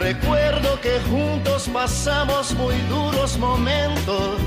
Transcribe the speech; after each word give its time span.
Recuerdo 0.00 0.80
que 0.80 0.98
juntos 1.10 1.68
pasamos 1.68 2.54
muy 2.54 2.74
duros 2.88 3.38
momentos. 3.38 4.40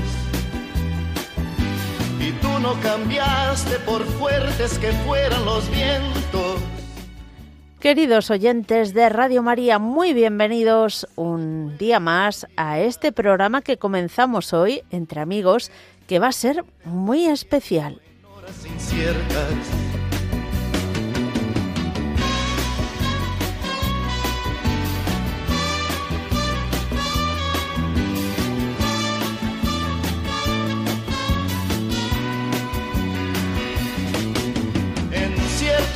Y 2.18 2.32
tú 2.32 2.58
no 2.58 2.74
cambiaste 2.80 3.78
por 3.86 4.04
fuertes 4.04 4.76
que 4.80 4.90
fueran 5.06 5.44
los 5.44 5.70
vientos. 5.70 6.60
Queridos 7.78 8.32
oyentes 8.32 8.94
de 8.94 9.08
Radio 9.08 9.44
María, 9.44 9.78
muy 9.78 10.12
bienvenidos 10.12 11.06
un 11.14 11.78
día 11.78 12.00
más 12.00 12.48
a 12.56 12.80
este 12.80 13.12
programa 13.12 13.62
que 13.62 13.76
comenzamos 13.76 14.52
hoy 14.52 14.82
entre 14.90 15.20
amigos, 15.20 15.70
que 16.08 16.18
va 16.18 16.28
a 16.28 16.32
ser 16.32 16.64
muy 16.84 17.26
especial. 17.26 18.00
En 18.66 19.93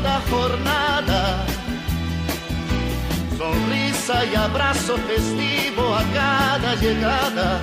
toda 0.00 0.20
jornada 0.30 1.44
sonrisa 3.36 4.24
y 4.24 4.34
abrazo 4.34 4.96
festivo 4.96 5.94
a 5.94 6.02
cada 6.14 6.74
llegada. 6.76 7.60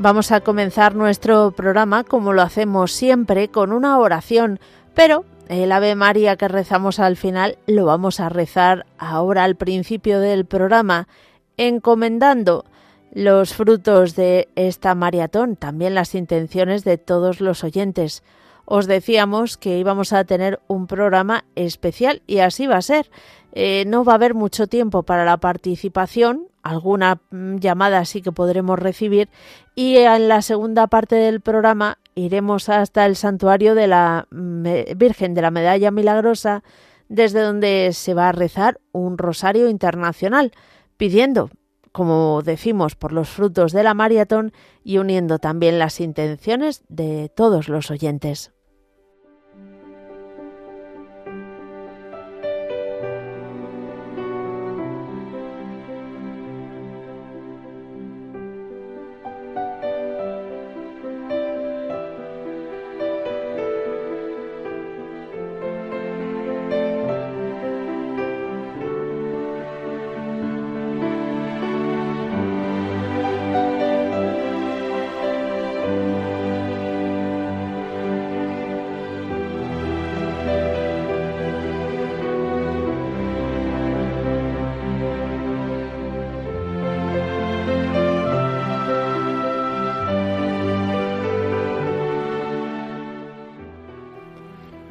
Vamos 0.00 0.30
a 0.30 0.42
comenzar 0.42 0.94
nuestro 0.94 1.50
programa 1.50 2.04
como 2.04 2.32
lo 2.32 2.42
hacemos 2.42 2.92
siempre 2.92 3.48
con 3.48 3.72
una 3.72 3.98
oración, 3.98 4.60
pero 4.94 5.24
el 5.48 5.72
Ave 5.72 5.96
María 5.96 6.36
que 6.36 6.46
rezamos 6.46 7.00
al 7.00 7.16
final 7.16 7.58
lo 7.66 7.86
vamos 7.86 8.20
a 8.20 8.28
rezar 8.28 8.86
ahora 8.96 9.42
al 9.42 9.56
principio 9.56 10.20
del 10.20 10.46
programa, 10.46 11.08
encomendando 11.56 12.64
los 13.12 13.54
frutos 13.54 14.14
de 14.14 14.48
esta 14.54 14.94
maratón, 14.94 15.56
también 15.56 15.96
las 15.96 16.14
intenciones 16.14 16.84
de 16.84 16.96
todos 16.96 17.40
los 17.40 17.64
oyentes. 17.64 18.22
Os 18.66 18.86
decíamos 18.86 19.56
que 19.56 19.78
íbamos 19.78 20.12
a 20.12 20.22
tener 20.22 20.60
un 20.68 20.86
programa 20.86 21.44
especial 21.56 22.22
y 22.28 22.38
así 22.38 22.68
va 22.68 22.76
a 22.76 22.82
ser. 22.82 23.10
Eh, 23.50 23.82
no 23.88 24.04
va 24.04 24.12
a 24.12 24.16
haber 24.16 24.34
mucho 24.34 24.68
tiempo 24.68 25.02
para 25.02 25.24
la 25.24 25.38
participación, 25.38 26.46
alguna 26.68 27.20
mm, 27.30 27.56
llamada 27.56 28.04
sí 28.04 28.22
que 28.22 28.32
podremos 28.32 28.78
recibir 28.78 29.28
y 29.74 29.96
en 29.96 30.28
la 30.28 30.42
segunda 30.42 30.86
parte 30.86 31.16
del 31.16 31.40
programa 31.40 31.98
iremos 32.14 32.68
hasta 32.68 33.06
el 33.06 33.16
santuario 33.16 33.74
de 33.74 33.86
la 33.86 34.26
Virgen 34.30 35.34
de 35.34 35.42
la 35.42 35.50
Medalla 35.50 35.90
Milagrosa 35.90 36.62
desde 37.08 37.40
donde 37.40 37.90
se 37.92 38.14
va 38.14 38.28
a 38.28 38.32
rezar 38.32 38.80
un 38.92 39.18
rosario 39.18 39.68
internacional 39.68 40.52
pidiendo 40.96 41.50
como 41.92 42.42
decimos, 42.42 42.94
por 42.94 43.12
los 43.12 43.28
frutos 43.28 43.72
de 43.72 43.82
la 43.82 43.92
maratón 43.92 44.52
y 44.84 44.98
uniendo 44.98 45.40
también 45.40 45.80
las 45.80 45.98
intenciones 45.98 46.84
de 46.88 47.28
todos 47.34 47.68
los 47.68 47.90
oyentes. 47.90 48.52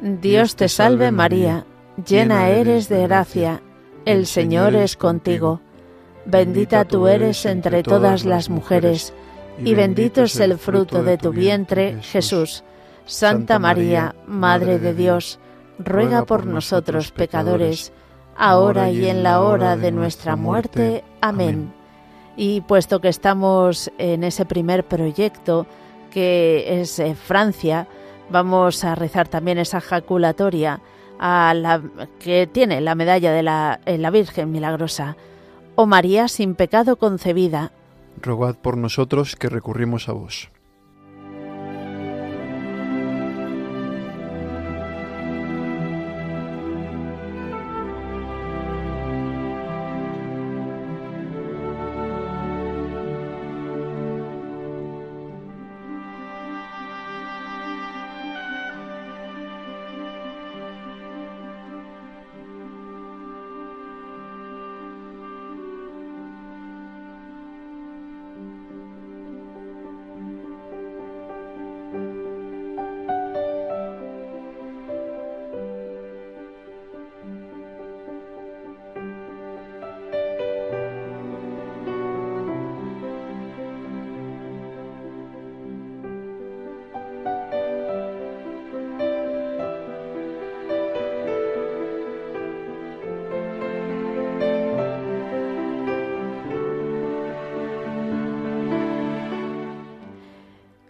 Dios 0.00 0.54
te 0.54 0.68
salve 0.68 1.10
María, 1.10 1.66
llena 2.06 2.48
eres 2.50 2.88
de 2.88 3.02
gracia, 3.08 3.62
el 4.04 4.26
Señor 4.26 4.76
es 4.76 4.96
contigo. 4.96 5.60
Bendita 6.24 6.84
tú 6.84 7.08
eres 7.08 7.44
entre 7.46 7.82
todas 7.82 8.24
las 8.24 8.48
mujeres, 8.48 9.12
y 9.58 9.74
bendito 9.74 10.22
es 10.22 10.38
el 10.38 10.56
fruto 10.56 11.02
de 11.02 11.18
tu 11.18 11.32
vientre, 11.32 11.98
Jesús. 12.02 12.62
Santa 13.06 13.58
María, 13.58 14.14
Madre 14.26 14.78
de 14.78 14.94
Dios, 14.94 15.40
ruega 15.80 16.24
por 16.24 16.46
nosotros 16.46 17.10
pecadores, 17.10 17.92
ahora 18.36 18.90
y 18.90 19.08
en 19.08 19.24
la 19.24 19.40
hora 19.40 19.76
de 19.76 19.90
nuestra 19.90 20.36
muerte. 20.36 21.02
Amén. 21.20 21.72
Y 22.36 22.60
puesto 22.60 23.00
que 23.00 23.08
estamos 23.08 23.90
en 23.98 24.22
ese 24.22 24.44
primer 24.44 24.84
proyecto, 24.84 25.66
que 26.12 26.80
es 26.80 27.00
eh, 27.00 27.16
Francia, 27.16 27.88
vamos 28.30 28.84
a 28.84 28.94
rezar 28.94 29.28
también 29.28 29.58
esa 29.58 29.80
jaculatoria 29.80 30.80
a 31.18 31.52
la, 31.54 31.82
que 32.20 32.46
tiene 32.46 32.80
la 32.80 32.94
medalla 32.94 33.32
de 33.32 33.42
la, 33.42 33.80
la 33.86 34.10
Virgen 34.10 34.52
Milagrosa. 34.52 35.16
Oh 35.74 35.86
María 35.86 36.28
sin 36.28 36.54
pecado 36.54 36.96
concebida. 36.96 37.72
Rogad 38.20 38.56
por 38.56 38.76
nosotros 38.76 39.36
que 39.36 39.48
recurrimos 39.48 40.08
a 40.08 40.12
vos. 40.12 40.50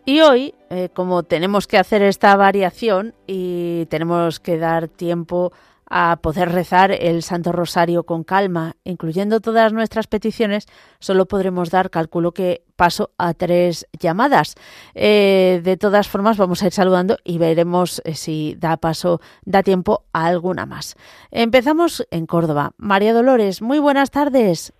Y 0.08 0.22
hoy, 0.22 0.54
eh, 0.70 0.88
como 0.94 1.22
tenemos 1.22 1.66
que 1.66 1.76
hacer 1.76 2.00
esta 2.00 2.34
variación 2.34 3.12
y 3.26 3.84
tenemos 3.90 4.40
que 4.40 4.56
dar 4.56 4.88
tiempo 4.88 5.52
a 5.84 6.16
poder 6.22 6.50
rezar 6.50 6.92
el 6.92 7.22
Santo 7.22 7.52
Rosario 7.52 8.04
con 8.04 8.24
calma, 8.24 8.76
incluyendo 8.84 9.40
todas 9.40 9.74
nuestras 9.74 10.06
peticiones, 10.06 10.64
solo 10.98 11.28
podremos 11.28 11.68
dar, 11.68 11.90
cálculo 11.90 12.32
que 12.32 12.62
paso 12.74 13.10
a 13.18 13.34
tres 13.34 13.86
llamadas. 14.00 14.54
Eh, 14.94 15.60
de 15.62 15.76
todas 15.76 16.08
formas, 16.08 16.38
vamos 16.38 16.62
a 16.62 16.68
ir 16.68 16.72
saludando 16.72 17.18
y 17.22 17.36
veremos 17.36 18.00
eh, 18.06 18.14
si 18.14 18.56
da 18.58 18.78
paso, 18.78 19.20
da 19.44 19.62
tiempo 19.62 20.04
a 20.14 20.24
alguna 20.24 20.64
más. 20.64 20.96
Empezamos 21.30 22.08
en 22.10 22.24
Córdoba. 22.24 22.72
María 22.78 23.12
Dolores, 23.12 23.60
muy 23.60 23.78
buenas 23.78 24.10
tardes. 24.10 24.72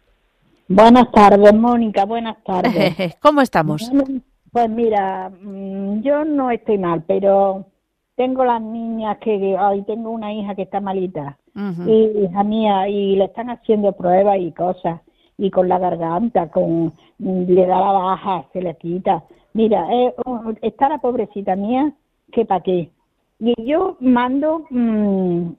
Buenas 0.69 1.13
tardes, 1.13 1.53
Mónica, 1.53 2.07
buenas 2.07 2.43
tardes. 2.43 3.15
¿Cómo 3.21 3.43
estamos? 3.43 3.91
Pues 4.58 4.70
mira, 4.70 5.31
mm, 5.31 6.00
yo 6.00 6.25
no 6.25 6.50
estoy 6.50 6.78
mal, 6.78 7.05
pero 7.06 7.66
tengo 8.16 8.44
las 8.44 8.60
niñas 8.60 9.19
que 9.19 9.56
hoy 9.56 9.82
tengo 9.82 10.10
una 10.10 10.32
hija 10.32 10.56
que 10.56 10.62
está 10.62 10.81
malita 10.81 11.38
y 11.87 12.25
hija 12.25 12.43
mía 12.43 12.88
y 12.88 13.14
le 13.14 13.26
están 13.26 13.50
haciendo 13.50 13.93
pruebas 13.93 14.38
y 14.40 14.50
cosas 14.50 15.00
y 15.37 15.52
con 15.52 15.69
la 15.69 15.78
garganta, 15.78 16.50
con 16.50 16.93
mm, 17.19 17.43
le 17.46 17.66
da 17.66 17.78
la 17.78 17.93
baja, 17.93 18.46
se 18.52 18.60
le 18.60 18.76
quita. 18.76 19.22
Mira, 19.52 19.87
eh, 19.93 20.12
está 20.62 20.88
la 20.88 20.99
pobrecita 20.99 21.55
mía 21.55 21.93
que 22.32 22.44
pa' 22.44 22.60
qué. 22.60 22.90
Y 23.38 23.55
yo 23.64 23.96
mando, 24.00 24.64
mm, 24.70 25.50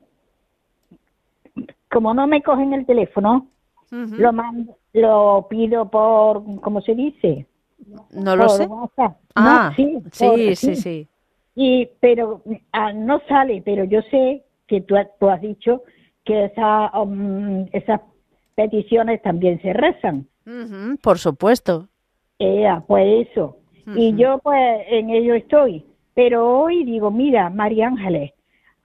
como 1.90 2.14
no 2.14 2.28
me 2.28 2.42
cogen 2.42 2.74
el 2.74 2.86
teléfono, 2.86 3.48
lo 3.92 4.34
mando, 4.34 4.76
lo 4.92 5.48
pido 5.50 5.90
por, 5.90 6.44
¿cómo 6.60 6.82
se 6.82 6.96
dice? 6.96 7.46
No 8.12 8.36
lo 8.36 8.50
sé. 8.50 8.68
Ah, 9.36 9.74
sí, 9.76 9.98
sí, 10.12 10.56
sí, 10.56 10.76
sí, 10.76 11.08
Y, 11.56 11.90
pero 12.00 12.44
ah, 12.72 12.94
no 12.94 13.22
sale, 13.28 13.62
pero 13.64 13.84
yo 13.84 14.02
sé 14.04 14.44
que 14.68 14.82
tú, 14.82 14.96
tú 15.20 15.30
has 15.30 15.42
dicho 15.42 15.84
que 16.26 16.46
esa, 16.46 16.92
um, 17.00 17.68
esas 17.72 18.02
peticiones 18.56 19.22
también 19.22 19.62
se 19.62 19.74
rezan. 19.74 20.28
por 21.02 21.18
supuesto. 21.20 21.88
Eh, 22.40 22.68
pues 22.88 23.28
eso. 23.30 23.58
Y 23.96 24.16
yo 24.16 24.40
pues 24.40 24.86
en 24.90 25.10
ello 25.10 25.34
estoy. 25.34 25.86
Pero 26.14 26.62
hoy 26.62 26.84
digo, 26.84 27.12
mira, 27.12 27.50
María 27.50 27.88
Ángeles, 27.88 28.34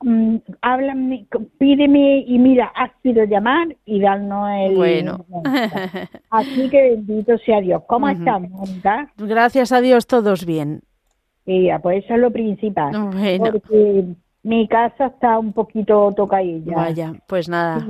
Mm, 0.00 0.37
háblame, 0.61 1.26
pídeme 1.58 2.25
y 2.26 2.38
mira, 2.38 2.73
has 2.75 2.91
sido 3.02 3.25
llamar 3.25 3.76
y 3.85 4.00
darnos 4.00 4.49
el... 4.58 4.76
Bueno. 4.76 5.25
Así 6.31 6.69
que 6.69 6.91
bendito 6.91 7.38
sea 7.38 7.61
Dios. 7.61 7.82
¿Cómo 7.87 8.08
estamos, 8.08 8.52
Gracias 9.17 9.73
a 9.73 9.81
Dios, 9.81 10.06
todos 10.06 10.44
bien. 10.44 10.82
Sí, 11.46 11.69
pues 11.82 12.05
eso 12.05 12.14
es 12.14 12.20
lo 12.20 12.31
principal. 12.31 13.11
Porque 13.38 14.05
mi 14.43 14.69
casa 14.69 15.06
está 15.06 15.38
un 15.38 15.52
poquito 15.52 16.12
tocadilla. 16.12 16.75
Vaya, 16.75 17.12
pues 17.26 17.49
nada, 17.49 17.87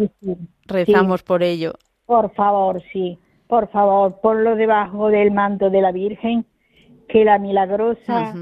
rezamos 0.67 1.23
por 1.23 1.43
ello. 1.43 1.73
Por 2.07 2.33
favor, 2.35 2.83
sí. 2.93 3.19
Por 3.47 3.69
favor, 3.71 4.21
ponlo 4.21 4.57
debajo 4.57 5.09
del 5.09 5.31
manto 5.31 5.71
de 5.71 5.83
la 5.83 5.93
Virgen, 5.93 6.47
que 7.09 7.25
la 7.25 7.39
milagrosa, 7.39 8.35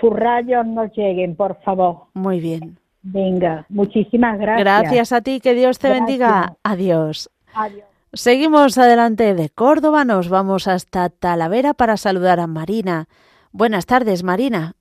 sus 0.00 0.12
rayos 0.12 0.66
nos 0.66 0.92
lleguen, 0.96 1.36
por 1.36 1.60
favor. 1.62 2.04
Muy 2.14 2.40
bien. 2.40 2.78
Venga, 3.02 3.66
muchísimas 3.68 4.38
gracias. 4.38 4.64
Gracias 4.64 5.12
a 5.12 5.20
ti, 5.22 5.40
que 5.40 5.54
Dios 5.54 5.78
te 5.78 5.90
bendiga. 5.90 6.54
Adiós. 6.62 7.30
Adiós. 7.54 7.84
Seguimos 8.12 8.76
adelante 8.78 9.34
de 9.34 9.48
Córdoba, 9.48 10.04
nos 10.04 10.28
vamos 10.28 10.68
hasta 10.68 11.08
Talavera 11.08 11.72
para 11.74 11.96
saludar 11.96 12.40
a 12.40 12.46
Marina. 12.46 13.06
Buenas 13.52 13.86
tardes, 13.86 14.22
Marina. 14.22 14.74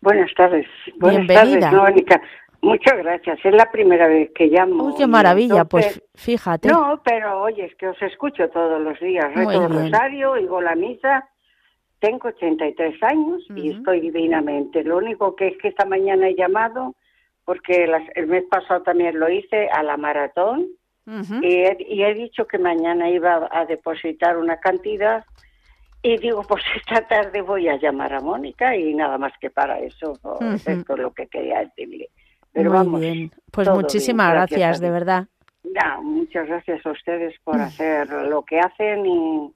Buenas 0.00 0.30
tardes. 0.34 0.66
Buenas 1.00 1.26
Bienvenida. 1.26 1.70
tardes, 1.70 1.80
Mónica. 1.80 2.22
Muchas 2.60 2.96
gracias. 2.98 3.38
Es 3.44 3.54
la 3.54 3.70
primera 3.70 4.06
vez 4.06 4.30
que 4.34 4.46
llamo. 4.46 4.84
Uy, 4.84 4.94
qué 4.96 5.06
maravilla. 5.06 5.64
pues 5.66 6.02
fíjate. 6.14 6.68
No, 6.68 7.00
pero 7.04 7.42
oye, 7.42 7.66
es 7.66 7.74
que 7.76 7.88
os 7.88 8.00
escucho 8.00 8.48
todos 8.48 8.80
los 8.80 8.98
días. 9.00 9.26
Reto 9.34 9.68
rosario, 9.68 10.32
oigo 10.32 10.60
la 10.62 10.74
misa. 10.74 11.28
Tengo 12.00 12.28
83 12.28 13.02
años 13.02 13.42
y 13.54 13.70
estoy 13.70 14.00
divinamente. 14.00 14.84
Lo 14.84 14.98
único 14.98 15.34
que 15.36 15.48
es 15.48 15.58
que 15.58 15.68
esta 15.68 15.84
mañana 15.84 16.28
he 16.28 16.34
llamado 16.34 16.94
porque 17.44 17.88
el 18.14 18.26
mes 18.26 18.44
pasado 18.50 18.82
también 18.82 19.18
lo 19.18 19.28
hice 19.28 19.68
a 19.68 19.82
la 19.82 19.96
maratón. 19.96 20.68
Y, 21.42 22.02
he, 22.02 22.14
dicho 22.14 22.46
que 22.46 22.58
mañana 22.58 23.10
iba 23.10 23.46
a 23.50 23.66
depositar 23.66 24.38
una 24.38 24.58
cantidad. 24.58 25.24
Y 26.02 26.16
digo, 26.18 26.42
pues 26.48 26.62
esta 26.76 27.06
tarde 27.06 27.42
voy 27.42 27.68
a 27.68 27.76
llamar 27.76 28.14
a 28.14 28.20
Mónica 28.20 28.76
y 28.76 28.94
nada 28.94 29.18
más 29.18 29.32
que 29.40 29.50
para 29.50 29.78
eso, 29.80 30.18
pues, 30.22 30.66
esto 30.66 30.94
es 30.94 31.00
lo 31.00 31.12
que 31.12 31.26
quería 31.26 31.60
decirle. 31.60 32.08
Pero 32.52 32.70
Muy 32.70 32.78
vamos, 32.78 33.00
bien, 33.00 33.32
pues 33.50 33.68
muchísimas 33.68 34.32
gracias, 34.32 34.80
de 34.80 34.90
verdad. 34.90 35.26
Ya, 35.64 35.98
muchas 36.00 36.46
gracias 36.46 36.84
a 36.86 36.90
ustedes 36.90 37.34
por 37.42 37.60
hacer 37.60 38.08
lo 38.08 38.42
que 38.42 38.60
hacen 38.60 39.04
y, 39.04 39.52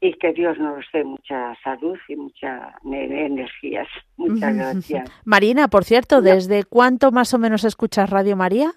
y 0.00 0.12
que 0.14 0.32
Dios 0.32 0.58
nos 0.58 0.84
dé 0.92 1.04
mucha 1.04 1.54
salud 1.62 1.96
y 2.08 2.16
muchas 2.16 2.74
energías. 2.84 3.88
Muchas 4.16 4.54
gracias. 4.54 5.10
Marina, 5.24 5.68
por 5.68 5.84
cierto, 5.84 6.20
¿desde 6.20 6.64
cuánto 6.64 7.10
más 7.12 7.32
o 7.34 7.38
menos 7.38 7.64
escuchas 7.64 8.10
Radio 8.10 8.36
María? 8.36 8.72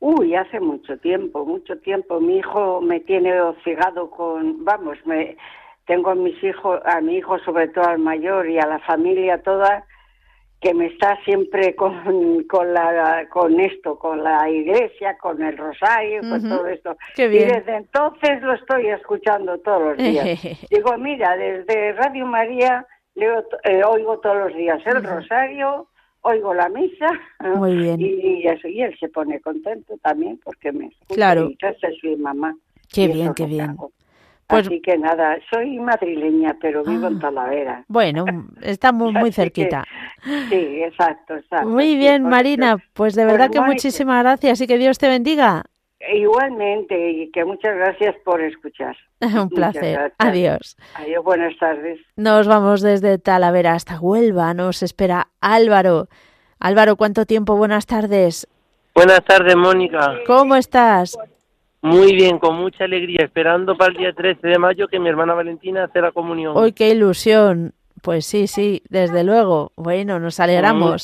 Uy, 0.00 0.34
hace 0.34 0.60
mucho 0.60 0.98
tiempo, 0.98 1.44
mucho 1.44 1.78
tiempo. 1.78 2.20
Mi 2.20 2.38
hijo 2.38 2.80
me 2.80 3.00
tiene 3.00 3.40
hostigado 3.40 4.10
con, 4.10 4.64
vamos, 4.64 4.98
me 5.04 5.36
tengo 5.86 6.10
a 6.10 6.14
mis 6.14 6.42
hijos, 6.42 6.80
a 6.84 7.00
mi 7.00 7.16
hijo 7.16 7.38
sobre 7.40 7.68
todo 7.68 7.84
al 7.84 7.98
mayor 7.98 8.48
y 8.48 8.58
a 8.58 8.66
la 8.66 8.78
familia 8.80 9.42
toda 9.42 9.84
que 10.60 10.74
me 10.74 10.86
está 10.86 11.18
siempre 11.24 11.74
con, 11.76 12.44
con, 12.44 12.72
la, 12.72 13.26
con 13.30 13.58
esto, 13.60 13.98
con 13.98 14.22
la 14.22 14.48
iglesia, 14.48 15.16
con 15.18 15.42
el 15.42 15.56
rosario, 15.56 16.20
con 16.20 16.42
todo 16.42 16.66
esto. 16.66 16.96
Y 17.16 17.22
desde 17.22 17.76
entonces 17.76 18.42
lo 18.42 18.54
estoy 18.54 18.88
escuchando 18.88 19.58
todos 19.58 19.82
los 19.82 19.96
días. 19.96 20.40
Digo, 20.70 20.96
mira, 20.98 21.36
desde 21.36 21.92
Radio 21.92 22.26
María 22.26 22.86
leo, 23.14 23.44
eh, 23.64 23.82
oigo 23.84 24.18
todos 24.20 24.36
los 24.48 24.54
días 24.54 24.80
el 24.86 25.02
rosario, 25.02 25.88
oigo 26.22 26.54
la 26.54 26.68
misa. 26.68 27.08
Muy 27.56 27.76
bien. 27.76 28.00
Y, 28.00 28.46
eso, 28.46 28.68
y 28.68 28.82
él 28.82 28.96
se 28.98 29.08
pone 29.08 29.40
contento 29.40 29.96
también 30.02 30.38
porque 30.44 30.72
me 30.72 30.86
escucha 30.86 31.14
claro. 31.14 31.50
y 31.50 31.56
es 31.60 32.04
mi 32.04 32.16
mamá. 32.16 32.54
Qué 32.92 33.08
bien, 33.08 33.32
qué 33.34 33.46
bien. 33.46 33.76
Pues 34.50 34.66
Así 34.66 34.80
que 34.80 34.98
nada, 34.98 35.38
soy 35.48 35.78
madrileña, 35.78 36.56
pero 36.60 36.82
vivo 36.82 37.06
en 37.06 37.16
ah. 37.18 37.20
Talavera. 37.20 37.84
Bueno, 37.86 38.24
estamos 38.62 39.12
muy 39.14 39.30
cerquita. 39.32 39.84
sí, 40.48 40.82
exacto, 40.82 41.36
exacto. 41.36 41.68
Muy 41.68 41.96
bien, 41.96 42.24
Marina, 42.24 42.78
pues 42.92 43.14
de 43.14 43.24
verdad 43.24 43.50
que 43.50 43.60
muchísimas 43.60 44.22
gracias 44.24 44.60
y 44.60 44.66
que 44.66 44.76
Dios 44.76 44.98
te 44.98 45.08
bendiga. 45.08 45.64
Igualmente, 46.12 47.10
y 47.10 47.30
que 47.30 47.44
muchas 47.44 47.76
gracias 47.76 48.16
por 48.24 48.40
escuchar. 48.40 48.96
Un 49.20 49.50
placer. 49.50 50.12
Adiós. 50.18 50.76
Adiós, 50.94 51.22
buenas 51.22 51.56
tardes. 51.58 52.00
Nos 52.16 52.48
vamos 52.48 52.80
desde 52.80 53.18
Talavera 53.18 53.74
hasta 53.74 54.00
Huelva. 54.00 54.52
Nos 54.54 54.82
espera 54.82 55.28
Álvaro. 55.40 56.08
Álvaro, 56.58 56.96
¿cuánto 56.96 57.26
tiempo? 57.26 57.56
Buenas 57.56 57.86
tardes. 57.86 58.48
Buenas 58.94 59.24
tardes, 59.24 59.54
Mónica. 59.56 60.14
¿Cómo 60.26 60.56
estás? 60.56 61.16
Muy 61.82 62.14
bien, 62.14 62.38
con 62.38 62.56
mucha 62.56 62.84
alegría, 62.84 63.24
esperando 63.24 63.76
para 63.76 63.92
el 63.92 63.98
día 63.98 64.12
13 64.12 64.46
de 64.46 64.58
mayo 64.58 64.86
que 64.88 64.98
mi 64.98 65.08
hermana 65.08 65.34
Valentina 65.34 65.84
hace 65.84 66.00
la 66.00 66.12
comunión. 66.12 66.56
¡Uy, 66.56 66.72
qué 66.72 66.90
ilusión! 66.90 67.72
Pues 68.02 68.26
sí, 68.26 68.46
sí, 68.46 68.82
desde 68.88 69.24
luego. 69.24 69.72
Bueno, 69.76 70.18
nos 70.18 70.40
alegramos. 70.40 71.02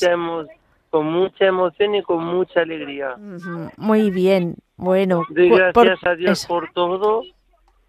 Con 0.89 1.05
mucha, 1.05 1.45
emoción 1.45 1.95
y 1.95 2.01
con 2.01 2.23
mucha 2.23 2.61
alegría. 2.61 3.15
Muy 3.77 4.09
bien, 4.09 4.55
bueno. 4.77 5.23
Doy 5.29 5.49
gracias 5.49 6.03
a 6.03 6.15
Dios 6.15 6.45
por 6.45 6.71
todo 6.73 7.23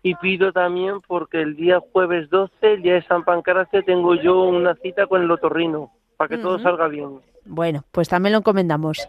y 0.02 0.14
pido 0.16 0.52
también 0.52 1.00
porque 1.06 1.40
el 1.40 1.56
día 1.56 1.80
jueves 1.92 2.28
12, 2.30 2.52
el 2.60 2.82
día 2.82 2.94
de 2.94 3.02
San 3.02 3.24
Pancracio, 3.24 3.82
tengo 3.84 4.14
yo 4.14 4.44
una 4.44 4.74
cita 4.76 5.06
con 5.06 5.22
el 5.22 5.30
otorrino 5.30 5.92
para 6.16 6.28
que 6.28 6.38
todo 6.38 6.58
salga 6.58 6.88
bien. 6.88 7.20
Bueno, 7.44 7.84
pues 7.92 8.08
también 8.08 8.32
lo 8.32 8.38
encomendamos. 8.38 9.08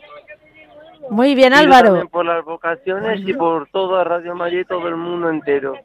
Muy 1.10 1.36
bien, 1.36 1.54
Álvaro. 1.54 2.08
por 2.10 2.26
las 2.26 2.44
vocaciones 2.46 3.22
y 3.28 3.34
por 3.34 3.68
toda 3.70 4.04
Radio 4.04 4.36
María 4.36 4.62
y 4.62 4.66
todo 4.66 4.88
el 4.88 4.96
mundo 4.96 5.30
entero. 5.30 5.76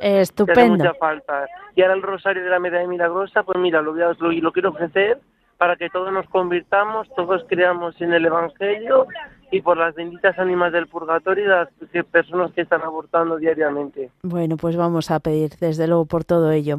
Estupendo. 0.00 0.76
mucha 0.76 0.94
falta. 0.94 1.46
Y 1.74 1.82
ahora 1.82 1.94
el 1.94 2.02
Rosario 2.02 2.42
de 2.42 2.50
la 2.50 2.58
Medalla 2.58 2.88
Milagrosa, 2.88 3.42
pues 3.42 3.58
mira, 3.58 3.82
lo, 3.82 3.92
voy 3.92 4.02
a, 4.02 4.12
lo, 4.18 4.32
lo 4.32 4.52
quiero 4.52 4.70
ofrecer 4.70 5.18
para 5.58 5.76
que 5.76 5.90
todos 5.90 6.10
nos 6.10 6.26
convirtamos, 6.30 7.06
todos 7.14 7.44
creamos 7.46 8.00
en 8.00 8.14
el 8.14 8.24
Evangelio 8.24 9.06
y 9.50 9.60
por 9.60 9.76
las 9.76 9.94
benditas 9.94 10.38
ánimas 10.38 10.72
del 10.72 10.86
purgatorio 10.86 11.44
y 11.44 11.48
las 11.48 11.68
personas 12.06 12.50
que 12.52 12.62
están 12.62 12.80
abortando 12.80 13.36
diariamente. 13.36 14.10
Bueno, 14.22 14.56
pues 14.56 14.76
vamos 14.76 15.10
a 15.10 15.20
pedir 15.20 15.50
desde 15.60 15.86
luego 15.86 16.06
por 16.06 16.24
todo 16.24 16.50
ello. 16.50 16.78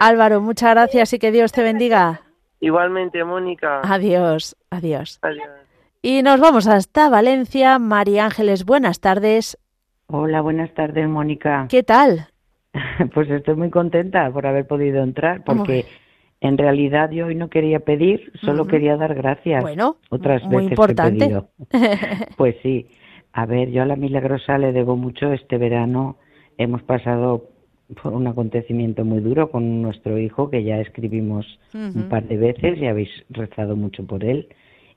Álvaro, 0.00 0.40
muchas 0.40 0.70
gracias 0.70 1.12
y 1.12 1.20
que 1.20 1.30
Dios 1.30 1.52
te 1.52 1.62
bendiga. 1.62 2.22
Igualmente, 2.58 3.22
Mónica. 3.22 3.80
Adiós, 3.84 4.56
adiós. 4.70 5.20
Adiós. 5.22 5.57
Y 6.00 6.22
nos 6.22 6.38
vamos 6.38 6.68
hasta 6.68 7.10
Valencia. 7.10 7.80
María 7.80 8.26
Ángeles, 8.26 8.64
buenas 8.64 9.00
tardes. 9.00 9.58
Hola, 10.06 10.40
buenas 10.42 10.72
tardes, 10.74 11.08
Mónica. 11.08 11.66
¿Qué 11.68 11.82
tal? 11.82 12.28
pues 13.14 13.28
estoy 13.28 13.56
muy 13.56 13.70
contenta 13.70 14.30
por 14.30 14.46
haber 14.46 14.64
podido 14.68 15.02
entrar, 15.02 15.42
porque 15.42 15.86
en 16.40 16.56
realidad 16.56 17.10
yo 17.10 17.26
hoy 17.26 17.34
no 17.34 17.50
quería 17.50 17.80
pedir, 17.80 18.32
solo 18.42 18.68
quería 18.68 18.96
dar 18.96 19.16
gracias. 19.16 19.60
Bueno, 19.60 19.96
otras 20.08 20.44
muy 20.44 20.56
veces 20.56 20.70
importante. 20.70 21.24
he 21.24 21.28
pedido. 21.28 21.48
pues 22.36 22.54
sí. 22.62 22.86
A 23.32 23.46
ver, 23.46 23.70
yo 23.70 23.82
a 23.82 23.86
la 23.86 23.96
Milagrosa 23.96 24.56
le 24.56 24.72
debo 24.72 24.94
mucho. 24.94 25.32
Este 25.32 25.58
verano 25.58 26.16
hemos 26.58 26.82
pasado 26.84 27.48
por 28.00 28.12
un 28.12 28.28
acontecimiento 28.28 29.04
muy 29.04 29.18
duro 29.18 29.50
con 29.50 29.82
nuestro 29.82 30.16
hijo, 30.16 30.48
que 30.48 30.62
ya 30.62 30.78
escribimos 30.78 31.44
un 31.74 32.08
par 32.08 32.22
de 32.28 32.36
veces 32.36 32.78
y 32.78 32.86
habéis 32.86 33.10
rezado 33.30 33.74
mucho 33.74 34.06
por 34.06 34.22
él 34.22 34.48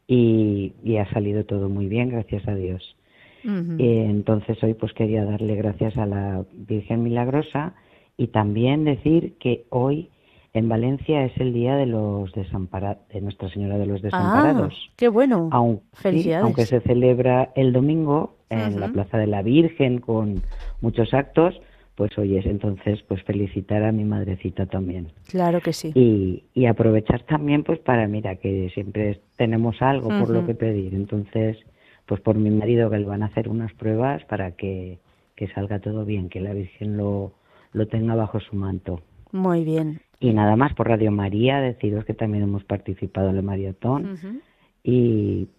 y, 0.08 0.74
ha 0.98 1.12
salido 1.14 1.46
todo 1.46 1.70
muy 1.70 1.88
bien, 1.88 2.10
gracias 2.10 2.48
a 2.48 2.56
Dios. 2.56 2.96
Eh, 3.44 4.06
entonces 4.08 4.64
hoy 4.64 4.76
pues 4.76 4.94
quería 4.94 5.26
darle 5.26 5.56
gracias 5.56 5.98
a 5.98 6.06
la 6.06 6.46
Virgen 6.54 7.02
Milagrosa 7.02 7.74
y 8.16 8.28
también 8.28 8.86
decir 8.86 9.34
que 9.40 9.66
hoy 9.70 10.10
en 10.54 10.70
Valencia 10.70 11.26
es 11.26 11.36
el 11.38 11.54
día 11.54 11.76
de 11.76 11.86
los 11.86 12.32
desamparados, 12.34 13.08
de 13.10 13.22
Nuestra 13.22 13.50
Señora 13.50 13.78
de 13.78 13.86
los 13.86 14.02
Desamparados. 14.02 14.74
Ah, 14.76 14.94
qué 14.98 15.08
bueno. 15.08 15.50
Aunque, 15.52 15.84
Felicidades. 15.94 16.44
aunque 16.44 16.66
se 16.66 16.82
celebra 16.82 17.52
el 17.56 17.74
domingo 17.74 18.36
en 18.50 18.80
la 18.80 18.90
Plaza 18.90 19.18
de 19.18 19.28
la 19.28 19.42
Virgen 19.42 20.00
con 20.00 20.44
muchos 20.82 21.14
actos, 21.14 21.60
pues 22.02 22.18
oyes, 22.18 22.48
entonces 22.48 23.00
pues 23.08 23.22
felicitar 23.22 23.84
a 23.84 23.92
mi 23.92 24.04
madrecita 24.04 24.66
también. 24.66 25.10
Claro 25.28 25.62
que 25.62 25.72
sí. 25.72 25.92
Y, 25.94 26.46
y 26.56 26.66
aprovechar 26.66 27.22
también 27.28 27.64
pues 27.64 27.78
para, 27.78 28.08
mira, 28.08 28.38
que 28.38 28.72
siempre 28.74 29.22
tenemos 29.38 29.80
algo 29.84 30.10
por 30.10 30.32
lo 30.32 30.44
que 30.48 30.56
pedir, 30.56 30.96
entonces 30.96 31.60
pues 32.08 32.20
por 32.20 32.38
mi 32.38 32.50
marido 32.50 32.90
que 32.90 32.98
le 32.98 33.06
van 33.06 33.22
a 33.22 33.28
hacer 33.28 33.50
unas 33.50 33.72
pruebas 33.74 34.24
para 34.26 34.54
que, 34.54 34.98
que 35.36 35.48
salga 35.50 35.78
todo 35.78 36.04
bien, 36.04 36.30
que 36.30 36.42
la 36.42 36.54
Virgen 36.54 36.98
lo, 36.98 37.34
lo 37.72 37.88
tenga 37.88 38.16
bajo 38.16 38.40
su 38.40 38.56
manto. 38.56 39.02
Muy 39.32 39.64
bien. 39.64 40.02
Y 40.20 40.34
nada 40.34 40.56
más 40.56 40.74
por 40.74 40.88
Radio 40.88 41.12
María, 41.12 41.62
deciros 41.62 42.04
que 42.06 42.16
también 42.16 42.46
hemos 42.46 42.64
participado 42.64 43.30
en 43.30 43.38
el 43.38 43.44
maratón 43.44 44.42
y 44.84 45.50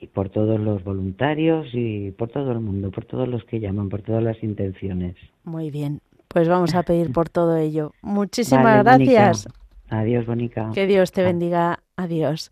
y 0.00 0.06
por 0.06 0.30
todos 0.30 0.58
los 0.58 0.82
voluntarios 0.82 1.68
y 1.72 2.10
por 2.12 2.30
todo 2.30 2.52
el 2.52 2.60
mundo, 2.60 2.90
por 2.90 3.04
todos 3.04 3.28
los 3.28 3.44
que 3.44 3.60
llaman, 3.60 3.88
por 3.88 4.02
todas 4.02 4.22
las 4.22 4.42
intenciones. 4.42 5.16
Muy 5.44 5.70
bien, 5.70 6.00
pues 6.28 6.48
vamos 6.48 6.74
a 6.74 6.82
pedir 6.82 7.12
por 7.12 7.28
todo 7.28 7.56
ello. 7.56 7.92
Muchísimas 8.02 8.82
gracias. 8.82 9.48
Adiós, 9.90 10.24
Bonica. 10.24 10.70
Que 10.72 10.86
Dios 10.86 11.12
te 11.12 11.22
bendiga. 11.22 11.80
Adiós. 11.96 12.50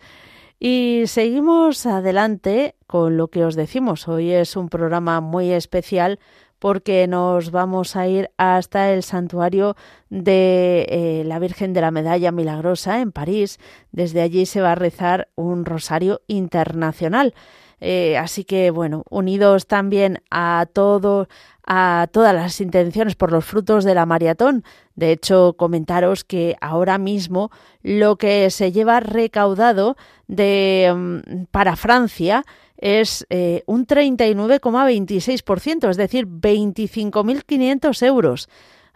Y 0.60 1.04
seguimos 1.06 1.86
adelante 1.86 2.74
con 2.86 3.16
lo 3.16 3.28
que 3.28 3.44
os 3.44 3.54
decimos. 3.54 4.08
Hoy 4.08 4.32
es 4.32 4.56
un 4.56 4.68
programa 4.68 5.20
muy 5.20 5.50
especial 5.50 6.18
porque 6.58 7.06
nos 7.06 7.50
vamos 7.50 7.96
a 7.96 8.06
ir 8.06 8.30
hasta 8.36 8.92
el 8.92 9.02
santuario 9.02 9.76
de 10.10 10.86
eh, 10.88 11.22
la 11.24 11.38
Virgen 11.38 11.72
de 11.72 11.80
la 11.80 11.90
Medalla 11.90 12.32
Milagrosa 12.32 13.00
en 13.00 13.12
París. 13.12 13.58
Desde 13.92 14.20
allí 14.20 14.46
se 14.46 14.60
va 14.60 14.72
a 14.72 14.76
rezar 14.76 15.28
un 15.34 15.64
rosario 15.64 16.22
internacional. 16.26 17.34
Eh, 17.80 18.16
así 18.18 18.44
que, 18.44 18.70
bueno, 18.70 19.04
unidos 19.08 19.66
también 19.66 20.20
a 20.30 20.66
todo, 20.72 21.28
a 21.70 22.08
todas 22.10 22.34
las 22.34 22.62
intenciones 22.62 23.14
por 23.14 23.30
los 23.30 23.44
frutos 23.44 23.84
de 23.84 23.94
la 23.94 24.06
maratón. 24.06 24.64
De 24.96 25.12
hecho, 25.12 25.54
comentaros 25.58 26.24
que 26.24 26.56
ahora 26.62 26.96
mismo 26.96 27.50
lo 27.82 28.16
que 28.16 28.48
se 28.48 28.72
lleva 28.72 29.00
recaudado 29.00 29.98
de, 30.26 30.90
mm, 30.96 31.44
para 31.50 31.76
Francia 31.76 32.46
es 32.78 33.26
eh, 33.28 33.64
un 33.66 33.86
39,26%, 33.86 35.90
es 35.90 35.98
decir, 35.98 36.26
25.500 36.26 38.02
euros. 38.02 38.48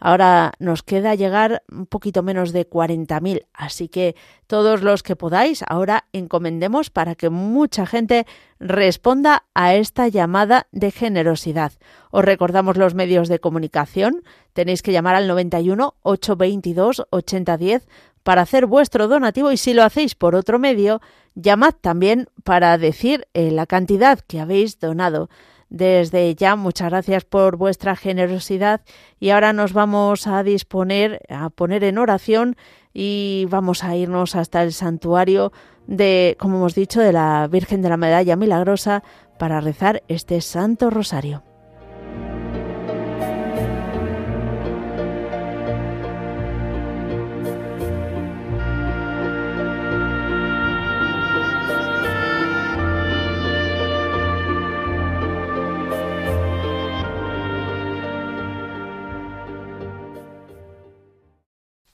Ahora 0.05 0.55
nos 0.59 0.83
queda 0.83 1.15
llegar 1.15 1.63
un 1.71 1.87
poquito 1.87 2.25
menos 2.25 2.53
de 2.53 2.69
40.000, 2.69 3.47
así 3.55 3.87
que 3.87 4.17
todos 4.49 4.83
los 4.83 5.05
que 5.05 5.15
podáis, 5.15 5.63
ahora 5.69 6.07
encomendemos 6.13 6.91
para 6.91 7.15
que 7.15 7.31
mucha 7.31 7.87
gente 7.87 8.27
responda 8.59 9.45
a 9.55 9.77
esta 9.77 10.09
llamada 10.09 10.67
de 10.73 10.91
generosidad. 10.91 11.75
Os 12.11 12.25
recordamos 12.25 12.77
los 12.77 12.95
medios 12.97 13.29
de 13.29 13.39
comunicación, 13.39 14.25
tenéis 14.55 14.83
que 14.83 14.91
llamar 14.91 15.15
al 15.15 15.29
91 15.29 15.95
822 16.03 17.07
8010 17.11 17.87
para 18.25 18.43
hacer 18.43 18.67
vuestro 18.67 19.07
donativo 19.07 19.53
y 19.53 19.57
si 19.57 19.73
lo 19.73 19.85
hacéis 19.85 20.17
por 20.17 20.35
otro 20.35 20.59
medio, 20.59 21.01
llamad 21.37 21.75
también 21.81 22.29
para 22.43 22.77
decir 22.77 23.29
eh, 23.35 23.53
la 23.53 23.67
cantidad 23.67 24.19
que 24.19 24.41
habéis 24.41 24.81
donado. 24.81 25.31
Desde 25.73 26.35
ya, 26.35 26.55
muchas 26.55 26.91
gracias 26.91 27.25
por 27.25 27.57
vuestra 27.57 27.97
generosidad 27.97 28.83
y 29.19 29.31
ahora 29.31 29.55
nos 29.55 29.73
vamos 29.73 30.27
a 30.27 30.43
disponer 30.43 31.23
a 31.31 31.49
poner 31.49 31.83
en 31.85 31.97
oración 31.97 32.57
y 32.93 33.47
vamos 33.49 33.83
a 33.83 33.97
irnos 33.97 34.37
hasta 34.37 34.63
el 34.63 34.75
santuario 34.75 35.51
de, 35.87 36.37
como 36.39 36.59
hemos 36.59 36.75
dicho, 36.75 37.01
de 37.01 37.15
la 37.15 37.49
Virgen 37.51 37.81
de 37.81 37.89
la 37.89 37.97
Medalla 37.97 38.37
Milagrosa 38.37 39.03
para 39.39 39.63
rezar 39.63 40.03
este 40.09 40.43
Santo 40.43 40.91
Rosario. 40.91 41.43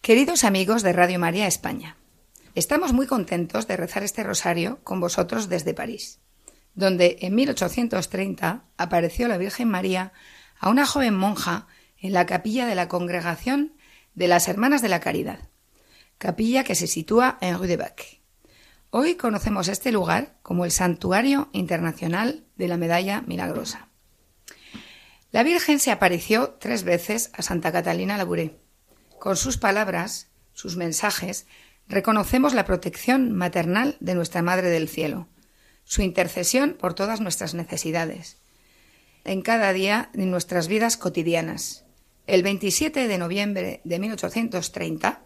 Queridos 0.09 0.45
amigos 0.45 0.83
de 0.83 0.95
Radio 0.95 1.19
María 1.19 1.47
España, 1.47 1.99
estamos 2.55 2.95
muy 2.95 3.07
contentos 3.07 3.67
de 3.67 3.77
rezar 3.77 4.05
este 4.05 4.23
rosario 4.23 4.83
con 4.83 5.00
vosotros 5.00 5.50
desde 5.50 5.75
París, 5.75 6.21
donde 6.75 7.19
en 7.21 7.35
1830 7.35 8.65
apareció 8.79 9.29
la 9.29 9.37
Virgen 9.37 9.69
María 9.69 10.15
a 10.59 10.71
una 10.71 10.87
joven 10.87 11.15
monja 11.15 11.67
en 11.99 12.15
la 12.15 12.25
capilla 12.25 12.65
de 12.65 12.75
la 12.75 12.88
Congregación 12.88 13.75
de 14.15 14.29
las 14.29 14.49
Hermanas 14.49 14.81
de 14.81 14.88
la 14.88 15.00
Caridad, 15.00 15.50
capilla 16.17 16.65
que 16.65 16.75
se 16.75 16.87
sitúa 16.87 17.37
en 17.43 17.59
Rue 17.59 17.67
de 17.67 17.77
Bac. 17.77 18.23
Hoy 18.88 19.17
conocemos 19.17 19.69
este 19.69 19.93
lugar 19.93 20.38
como 20.41 20.65
el 20.65 20.71
Santuario 20.71 21.50
Internacional 21.53 22.47
de 22.57 22.69
la 22.69 22.79
Medalla 22.79 23.21
Milagrosa. 23.27 23.88
La 25.33 25.43
Virgen 25.43 25.79
se 25.79 25.91
apareció 25.91 26.57
tres 26.59 26.83
veces 26.85 27.31
a 27.35 27.43
Santa 27.43 27.73
Catalina 27.73 28.17
Labouré. 28.17 28.68
Con 29.19 29.37
sus 29.37 29.59
palabras, 29.59 30.29
sus 30.53 30.77
mensajes, 30.77 31.47
reconocemos 31.89 32.55
la 32.55 32.65
protección 32.65 33.33
maternal 33.33 33.97
de 33.99 34.15
nuestra 34.15 34.43
Madre 34.43 34.71
del 34.71 34.89
Cielo, 34.89 35.27
su 35.85 36.03
intercesión 36.03 36.77
por 36.79 36.95
todas 36.95 37.21
nuestras 37.21 37.55
necesidades, 37.55 38.39
en 39.25 39.43
cada 39.43 39.73
día 39.73 40.11
de 40.13 40.27
nuestras 40.27 40.69
vidas 40.69 40.97
cotidianas. 40.97 41.85
El 42.27 42.43
27 42.43 43.09
de 43.09 43.19
noviembre 43.19 43.81
de 43.85 43.99
1830, 43.99 45.23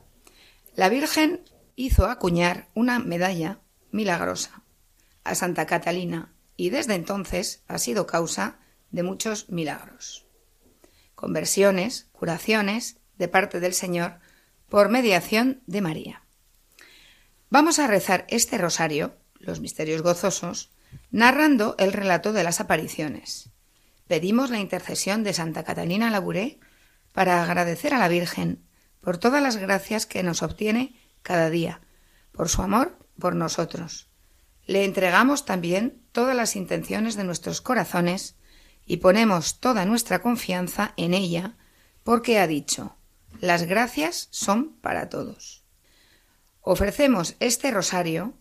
la 0.74 0.88
Virgen 0.88 1.42
hizo 1.76 2.06
acuñar 2.06 2.68
una 2.74 2.98
medalla 2.98 3.60
milagrosa 3.90 4.62
a 5.24 5.34
Santa 5.34 5.66
Catalina 5.66 6.32
y 6.56 6.70
desde 6.70 6.94
entonces 6.94 7.62
ha 7.68 7.76
sido 7.78 8.06
causa 8.06 8.58
de 8.90 9.02
muchos 9.02 9.50
milagros. 9.50 10.26
Conversiones, 11.14 12.08
curaciones 12.12 13.01
de 13.22 13.28
parte 13.28 13.60
del 13.60 13.72
Señor 13.72 14.18
por 14.68 14.88
mediación 14.88 15.62
de 15.66 15.80
María. 15.80 16.24
Vamos 17.50 17.78
a 17.78 17.86
rezar 17.86 18.26
este 18.28 18.58
rosario, 18.58 19.16
los 19.38 19.60
misterios 19.60 20.02
gozosos, 20.02 20.72
narrando 21.12 21.76
el 21.78 21.92
relato 21.92 22.32
de 22.32 22.42
las 22.42 22.58
apariciones. 22.58 23.50
Pedimos 24.08 24.50
la 24.50 24.58
intercesión 24.58 25.22
de 25.22 25.34
Santa 25.34 25.62
Catalina 25.62 26.10
Labouré 26.10 26.58
para 27.12 27.44
agradecer 27.44 27.94
a 27.94 27.98
la 27.98 28.08
Virgen 28.08 28.66
por 29.00 29.18
todas 29.18 29.40
las 29.40 29.56
gracias 29.56 30.04
que 30.04 30.24
nos 30.24 30.42
obtiene 30.42 30.96
cada 31.22 31.48
día, 31.48 31.80
por 32.32 32.48
su 32.48 32.60
amor 32.60 32.98
por 33.20 33.36
nosotros. 33.36 34.08
Le 34.66 34.84
entregamos 34.84 35.44
también 35.44 36.02
todas 36.10 36.34
las 36.34 36.56
intenciones 36.56 37.14
de 37.14 37.22
nuestros 37.22 37.60
corazones 37.60 38.34
y 38.84 38.96
ponemos 38.96 39.60
toda 39.60 39.84
nuestra 39.84 40.20
confianza 40.22 40.92
en 40.96 41.14
ella, 41.14 41.54
porque 42.02 42.40
ha 42.40 42.48
dicho, 42.48 42.96
las 43.40 43.64
gracias 43.64 44.28
son 44.30 44.74
para 44.80 45.08
todos. 45.08 45.64
Ofrecemos 46.60 47.34
este 47.40 47.70
rosario 47.70 48.34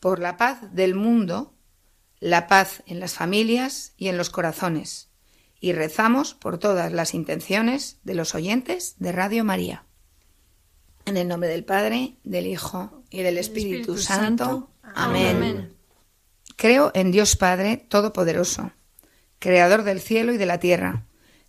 por 0.00 0.18
la 0.18 0.36
paz 0.36 0.58
del 0.72 0.94
mundo, 0.94 1.54
la 2.20 2.46
paz 2.46 2.82
en 2.86 3.00
las 3.00 3.14
familias 3.14 3.94
y 3.96 4.08
en 4.08 4.18
los 4.18 4.30
corazones, 4.30 5.08
y 5.60 5.72
rezamos 5.72 6.34
por 6.34 6.58
todas 6.58 6.92
las 6.92 7.14
intenciones 7.14 7.98
de 8.02 8.14
los 8.14 8.34
oyentes 8.34 8.96
de 8.98 9.12
Radio 9.12 9.44
María. 9.44 9.84
En 11.04 11.16
el 11.16 11.28
nombre 11.28 11.48
del 11.48 11.64
Padre, 11.64 12.16
del 12.24 12.46
Hijo 12.46 13.02
y 13.10 13.22
del 13.22 13.38
Espíritu, 13.38 13.96
Santo. 13.98 14.70
Amén. 14.94 15.74
Creo 16.56 16.90
en 16.94 17.10
Dios 17.10 17.36
Padre 17.36 17.86
Todopoderoso 17.88 18.72
Creador 19.42 19.82
del 19.82 20.00
cielo 20.00 20.32
y 20.32 20.36
de 20.36 20.46
la 20.46 20.60
tierra. 20.60 21.04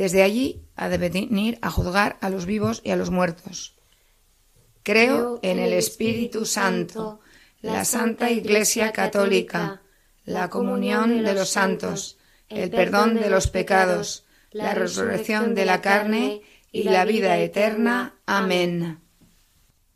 Desde 0.00 0.22
allí 0.22 0.62
ha 0.76 0.88
de 0.88 0.96
venir 0.96 1.58
a 1.60 1.70
juzgar 1.70 2.16
a 2.22 2.30
los 2.30 2.46
vivos 2.46 2.80
y 2.82 2.90
a 2.90 2.96
los 2.96 3.10
muertos. 3.10 3.76
Creo 4.82 5.40
en 5.42 5.58
el 5.58 5.74
Espíritu 5.74 6.46
Santo, 6.46 7.20
la 7.60 7.84
Santa 7.84 8.30
Iglesia 8.30 8.92
Católica, 8.92 9.82
la 10.24 10.48
comunión 10.48 11.22
de 11.22 11.34
los 11.34 11.50
santos, 11.50 12.16
el 12.48 12.70
perdón 12.70 13.16
de 13.16 13.28
los 13.28 13.48
pecados, 13.48 14.24
la 14.52 14.72
resurrección 14.72 15.54
de 15.54 15.66
la 15.66 15.82
carne 15.82 16.40
y 16.72 16.84
la 16.84 17.04
vida 17.04 17.36
eterna. 17.36 18.14
Amén. 18.24 19.00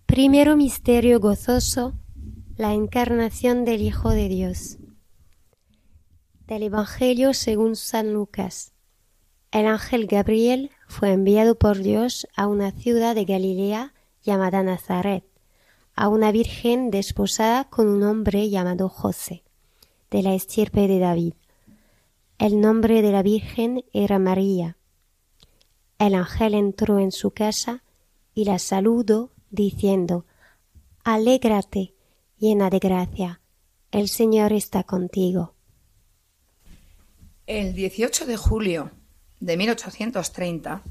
Primero 0.05 0.55
misterio 0.55 1.19
gozoso, 1.19 1.95
la 2.59 2.75
encarnación 2.75 3.65
del 3.65 3.81
Hijo 3.81 4.11
de 4.11 4.29
Dios. 4.29 4.77
Del 6.47 6.65
Evangelio 6.65 7.33
según 7.33 7.75
San 7.75 8.13
Lucas. 8.13 8.74
El 9.55 9.69
ángel 9.69 10.09
Gabriel 10.09 10.73
fue 10.89 11.13
enviado 11.13 11.55
por 11.55 11.79
Dios 11.79 12.27
a 12.35 12.49
una 12.49 12.73
ciudad 12.73 13.15
de 13.15 13.25
Galilea 13.25 13.95
llamada 14.21 14.65
Nazaret, 14.65 15.23
a 15.95 16.09
una 16.09 16.33
virgen 16.33 16.91
desposada 16.91 17.63
con 17.71 17.87
un 17.87 18.03
hombre 18.03 18.51
llamado 18.51 18.89
José, 18.89 19.45
de 20.11 20.23
la 20.25 20.35
estirpe 20.35 20.89
de 20.89 20.99
David. 20.99 21.35
El 22.37 22.61
nombre 22.61 23.01
de 23.01 23.13
la 23.13 23.23
virgen 23.23 23.85
era 23.93 24.19
María. 24.19 24.77
El 26.01 26.17
ángel 26.17 26.55
entró 26.55 26.99
en 26.99 27.13
su 27.13 27.31
casa 27.31 27.85
y 28.35 28.47
la 28.47 28.59
saludó 28.59 29.31
diciendo 29.51 30.27
Alégrate, 31.05 31.95
llena 32.39 32.71
de 32.71 32.81
gracia, 32.81 33.41
el 33.93 34.09
Señor 34.09 34.53
está 34.53 34.83
contigo. 34.83 35.55
El 37.47 37.73
18 37.73 38.27
de 38.27 38.37
julio 38.37 38.91
de 39.45 39.59
1830, 39.59 40.83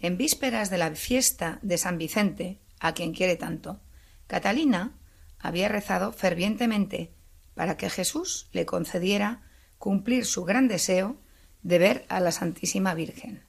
en 0.00 0.18
vísperas 0.18 0.68
de 0.68 0.76
la 0.76 0.94
fiesta 0.94 1.58
de 1.62 1.78
San 1.78 1.96
Vicente, 1.96 2.60
a 2.78 2.92
quien 2.92 3.14
quiere 3.14 3.36
tanto, 3.36 3.80
Catalina 4.26 4.92
había 5.38 5.68
rezado 5.68 6.12
fervientemente 6.12 7.14
para 7.54 7.78
que 7.78 7.88
Jesús 7.88 8.48
le 8.52 8.66
concediera 8.66 9.48
cumplir 9.78 10.26
su 10.26 10.44
gran 10.44 10.68
deseo 10.68 11.16
de 11.62 11.78
ver 11.78 12.06
a 12.10 12.20
la 12.20 12.32
Santísima 12.32 12.92
Virgen. 12.92 13.44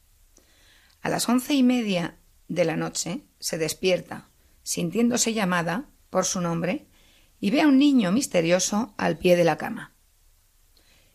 A 1.01 1.09
las 1.09 1.27
once 1.27 1.53
y 1.53 1.61
media 1.61 2.15
de 2.47 2.63
la 2.63 2.77
noche 2.77 3.23
se 3.39 3.57
despierta, 3.57 4.29
sintiéndose 4.63 5.33
llamada 5.33 5.89
por 6.09 6.23
su 6.23 6.39
nombre, 6.39 6.87
y 7.41 7.51
ve 7.51 7.63
a 7.63 7.67
un 7.67 7.79
niño 7.79 8.13
misterioso 8.13 8.93
al 8.97 9.17
pie 9.17 9.35
de 9.35 9.43
la 9.43 9.57
cama. 9.57 9.93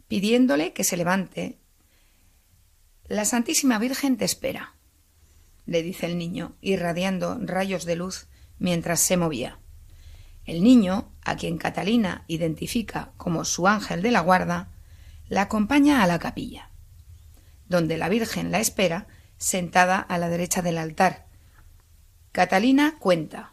Pidiéndole 0.07 0.75
que 0.75 0.85
se 0.85 0.99
levante, 0.99 1.62
la 3.09 3.25
Santísima 3.25 3.79
Virgen 3.79 4.17
te 4.17 4.25
espera, 4.25 4.75
le 5.67 5.83
dice 5.83 6.07
el 6.07 6.19
niño, 6.19 6.55
irradiando 6.61 7.38
rayos 7.41 7.85
de 7.85 7.97
luz 7.97 8.27
mientras 8.59 9.01
se 9.01 9.17
movía. 9.17 9.59
El 10.45 10.62
niño, 10.62 11.12
a 11.25 11.37
quien 11.37 11.59
Catalina 11.59 12.25
identifica 12.27 13.12
como 13.17 13.45
su 13.45 13.69
ángel 13.69 14.03
de 14.03 14.11
la 14.11 14.21
guarda, 14.21 14.71
la 15.29 15.43
acompaña 15.43 16.03
a 16.03 16.07
la 16.07 16.19
capilla, 16.19 16.71
donde 17.69 17.97
la 17.97 18.09
Virgen 18.09 18.51
la 18.51 18.61
espera 18.61 19.07
sentada 19.38 19.99
a 19.99 20.19
la 20.19 20.29
derecha 20.29 20.62
del 20.62 20.79
altar. 20.79 21.27
Catalina 22.33 22.97
cuenta. 22.99 23.53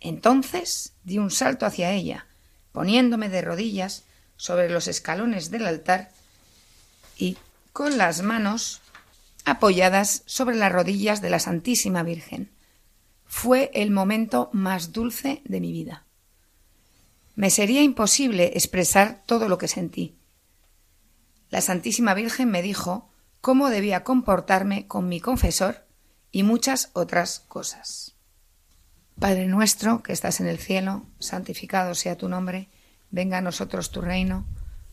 Entonces 0.00 0.94
di 1.04 1.18
un 1.18 1.30
salto 1.30 1.66
hacia 1.66 1.92
ella, 1.92 2.26
poniéndome 2.72 3.28
de 3.28 3.42
rodillas 3.42 4.04
sobre 4.36 4.68
los 4.68 4.88
escalones 4.88 5.50
del 5.50 5.66
altar 5.66 6.10
y 7.16 7.36
con 7.72 7.98
las 7.98 8.22
manos 8.22 8.80
apoyadas 9.44 10.22
sobre 10.26 10.56
las 10.56 10.72
rodillas 10.72 11.20
de 11.20 11.30
la 11.30 11.38
Santísima 11.38 12.02
Virgen. 12.02 12.50
Fue 13.24 13.70
el 13.74 13.90
momento 13.90 14.50
más 14.52 14.92
dulce 14.92 15.42
de 15.44 15.60
mi 15.60 15.72
vida. 15.72 16.04
Me 17.34 17.50
sería 17.50 17.82
imposible 17.82 18.52
expresar 18.54 19.22
todo 19.26 19.48
lo 19.48 19.58
que 19.58 19.68
sentí. 19.68 20.16
La 21.48 21.60
Santísima 21.60 22.14
Virgen 22.14 22.50
me 22.50 22.62
dijo 22.62 23.08
cómo 23.40 23.70
debía 23.70 24.04
comportarme 24.04 24.86
con 24.86 25.08
mi 25.08 25.20
confesor 25.20 25.86
y 26.30 26.42
muchas 26.42 26.90
otras 26.92 27.40
cosas. 27.40 28.14
Padre 29.18 29.46
nuestro 29.46 30.02
que 30.02 30.12
estás 30.12 30.40
en 30.40 30.46
el 30.46 30.58
cielo, 30.58 31.06
santificado 31.18 31.94
sea 31.94 32.16
tu 32.16 32.28
nombre, 32.28 32.68
venga 33.10 33.38
a 33.38 33.42
nosotros 33.42 33.90
tu 33.90 34.00
reino, 34.00 34.46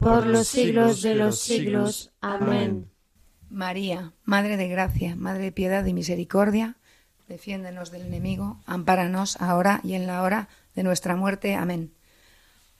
por 0.00 0.26
los 0.26 0.48
siglos 0.48 1.02
de 1.02 1.14
los 1.14 1.38
siglos. 1.38 2.10
Amén. 2.20 2.90
María, 3.50 4.12
Madre 4.24 4.56
de 4.56 4.68
Gracia, 4.68 5.14
Madre 5.16 5.44
de 5.44 5.52
Piedad 5.52 5.84
y 5.84 5.92
Misericordia, 5.92 6.76
defiéndenos 7.28 7.90
del 7.90 8.02
enemigo, 8.02 8.60
ampáranos 8.64 9.40
ahora 9.40 9.80
y 9.84 9.94
en 9.94 10.06
la 10.06 10.22
hora 10.22 10.48
de 10.74 10.82
nuestra 10.82 11.16
muerte. 11.16 11.54
Amén. 11.54 11.92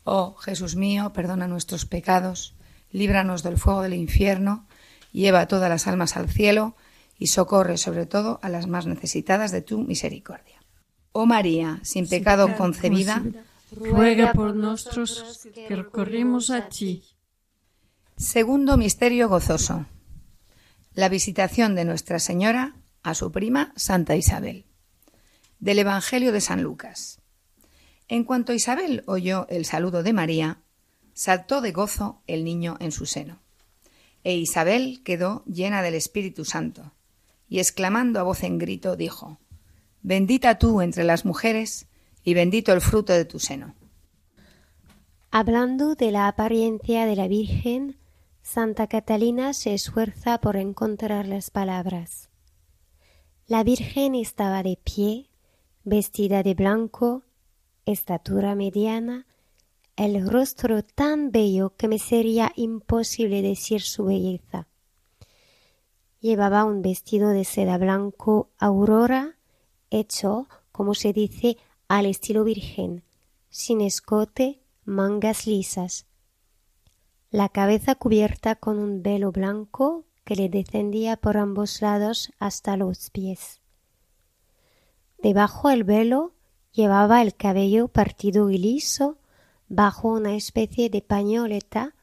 Oh 0.04 0.34
Jesús 0.36 0.76
mío, 0.76 1.12
perdona 1.12 1.46
nuestros 1.46 1.84
pecados, 1.84 2.54
líbranos 2.90 3.42
del 3.42 3.58
fuego 3.58 3.82
del 3.82 3.94
infierno, 3.94 4.66
lleva 5.12 5.46
todas 5.46 5.68
las 5.68 5.86
almas 5.86 6.16
al 6.16 6.30
cielo 6.30 6.74
y 7.18 7.26
socorre 7.26 7.76
sobre 7.76 8.06
todo 8.06 8.38
a 8.42 8.48
las 8.48 8.66
más 8.66 8.86
necesitadas 8.86 9.50
de 9.50 9.60
tu 9.60 9.80
misericordia. 9.80 10.62
Oh 11.12 11.26
María, 11.26 11.80
sin, 11.82 12.08
pecado, 12.08 12.56
concebida, 12.56 13.22
ruega 13.72 14.32
por 14.32 14.54
nosotros 14.54 15.48
que 15.52 15.76
recorrimos 15.76 16.50
a 16.50 16.68
ti. 16.68 17.02
Segundo 18.20 18.76
misterio 18.76 19.30
gozoso 19.30 19.86
la 20.92 21.08
visitación 21.08 21.74
de 21.74 21.86
Nuestra 21.86 22.18
Señora 22.18 22.76
a 23.02 23.14
su 23.14 23.32
prima 23.32 23.72
Santa 23.76 24.14
Isabel. 24.14 24.66
Del 25.58 25.78
Evangelio 25.78 26.30
de 26.30 26.42
San 26.42 26.62
Lucas. 26.62 27.22
En 28.08 28.24
cuanto 28.24 28.52
Isabel 28.52 29.04
oyó 29.06 29.46
el 29.48 29.64
saludo 29.64 30.02
de 30.02 30.12
María, 30.12 30.60
saltó 31.14 31.62
de 31.62 31.72
gozo 31.72 32.20
el 32.26 32.44
niño 32.44 32.76
en 32.78 32.92
su 32.92 33.06
seno. 33.06 33.40
E 34.22 34.36
Isabel 34.36 35.00
quedó 35.02 35.42
llena 35.46 35.80
del 35.80 35.94
Espíritu 35.94 36.44
Santo, 36.44 36.92
y 37.48 37.58
exclamando 37.58 38.20
a 38.20 38.24
voz 38.24 38.42
en 38.42 38.58
grito 38.58 38.96
dijo, 38.96 39.38
Bendita 40.02 40.58
tú 40.58 40.82
entre 40.82 41.04
las 41.04 41.24
mujeres, 41.24 41.86
y 42.22 42.34
bendito 42.34 42.74
el 42.74 42.82
fruto 42.82 43.14
de 43.14 43.24
tu 43.24 43.38
seno. 43.38 43.74
Hablando 45.30 45.94
de 45.94 46.10
la 46.10 46.28
apariencia 46.28 47.06
de 47.06 47.16
la 47.16 47.26
Virgen, 47.26 47.96
Santa 48.42 48.88
Catalina 48.88 49.52
se 49.52 49.74
esfuerza 49.74 50.38
por 50.38 50.56
encontrar 50.56 51.26
las 51.26 51.50
palabras. 51.50 52.30
La 53.46 53.62
Virgen 53.62 54.14
estaba 54.14 54.62
de 54.62 54.76
pie, 54.76 55.30
vestida 55.84 56.42
de 56.42 56.54
blanco, 56.54 57.22
estatura 57.86 58.54
mediana, 58.54 59.26
el 59.96 60.28
rostro 60.28 60.82
tan 60.82 61.30
bello 61.30 61.76
que 61.76 61.86
me 61.86 61.98
sería 61.98 62.52
imposible 62.56 63.42
decir 63.42 63.82
su 63.82 64.04
belleza. 64.04 64.66
Llevaba 66.20 66.64
un 66.64 66.82
vestido 66.82 67.30
de 67.30 67.44
seda 67.44 67.78
blanco 67.78 68.50
aurora, 68.58 69.36
hecho, 69.90 70.48
como 70.72 70.94
se 70.94 71.12
dice, 71.12 71.56
al 71.88 72.06
estilo 72.06 72.44
virgen, 72.44 73.04
sin 73.48 73.80
escote, 73.80 74.62
mangas 74.84 75.46
lisas, 75.46 76.06
la 77.30 77.48
cabeza 77.48 77.94
cubierta 77.94 78.56
con 78.56 78.78
un 78.78 79.02
velo 79.02 79.30
blanco 79.30 80.04
que 80.24 80.34
le 80.34 80.48
descendía 80.48 81.16
por 81.16 81.36
ambos 81.36 81.80
lados 81.80 82.32
hasta 82.40 82.76
los 82.76 83.10
pies. 83.10 83.60
Debajo 85.18 85.68
del 85.68 85.84
velo 85.84 86.32
llevaba 86.72 87.22
el 87.22 87.34
cabello 87.34 87.88
partido 87.88 88.50
y 88.50 88.58
liso 88.58 89.18
bajo 89.68 90.08
una 90.08 90.34
especie 90.34 90.90
de 90.90 91.02
pañoleta 91.02 91.94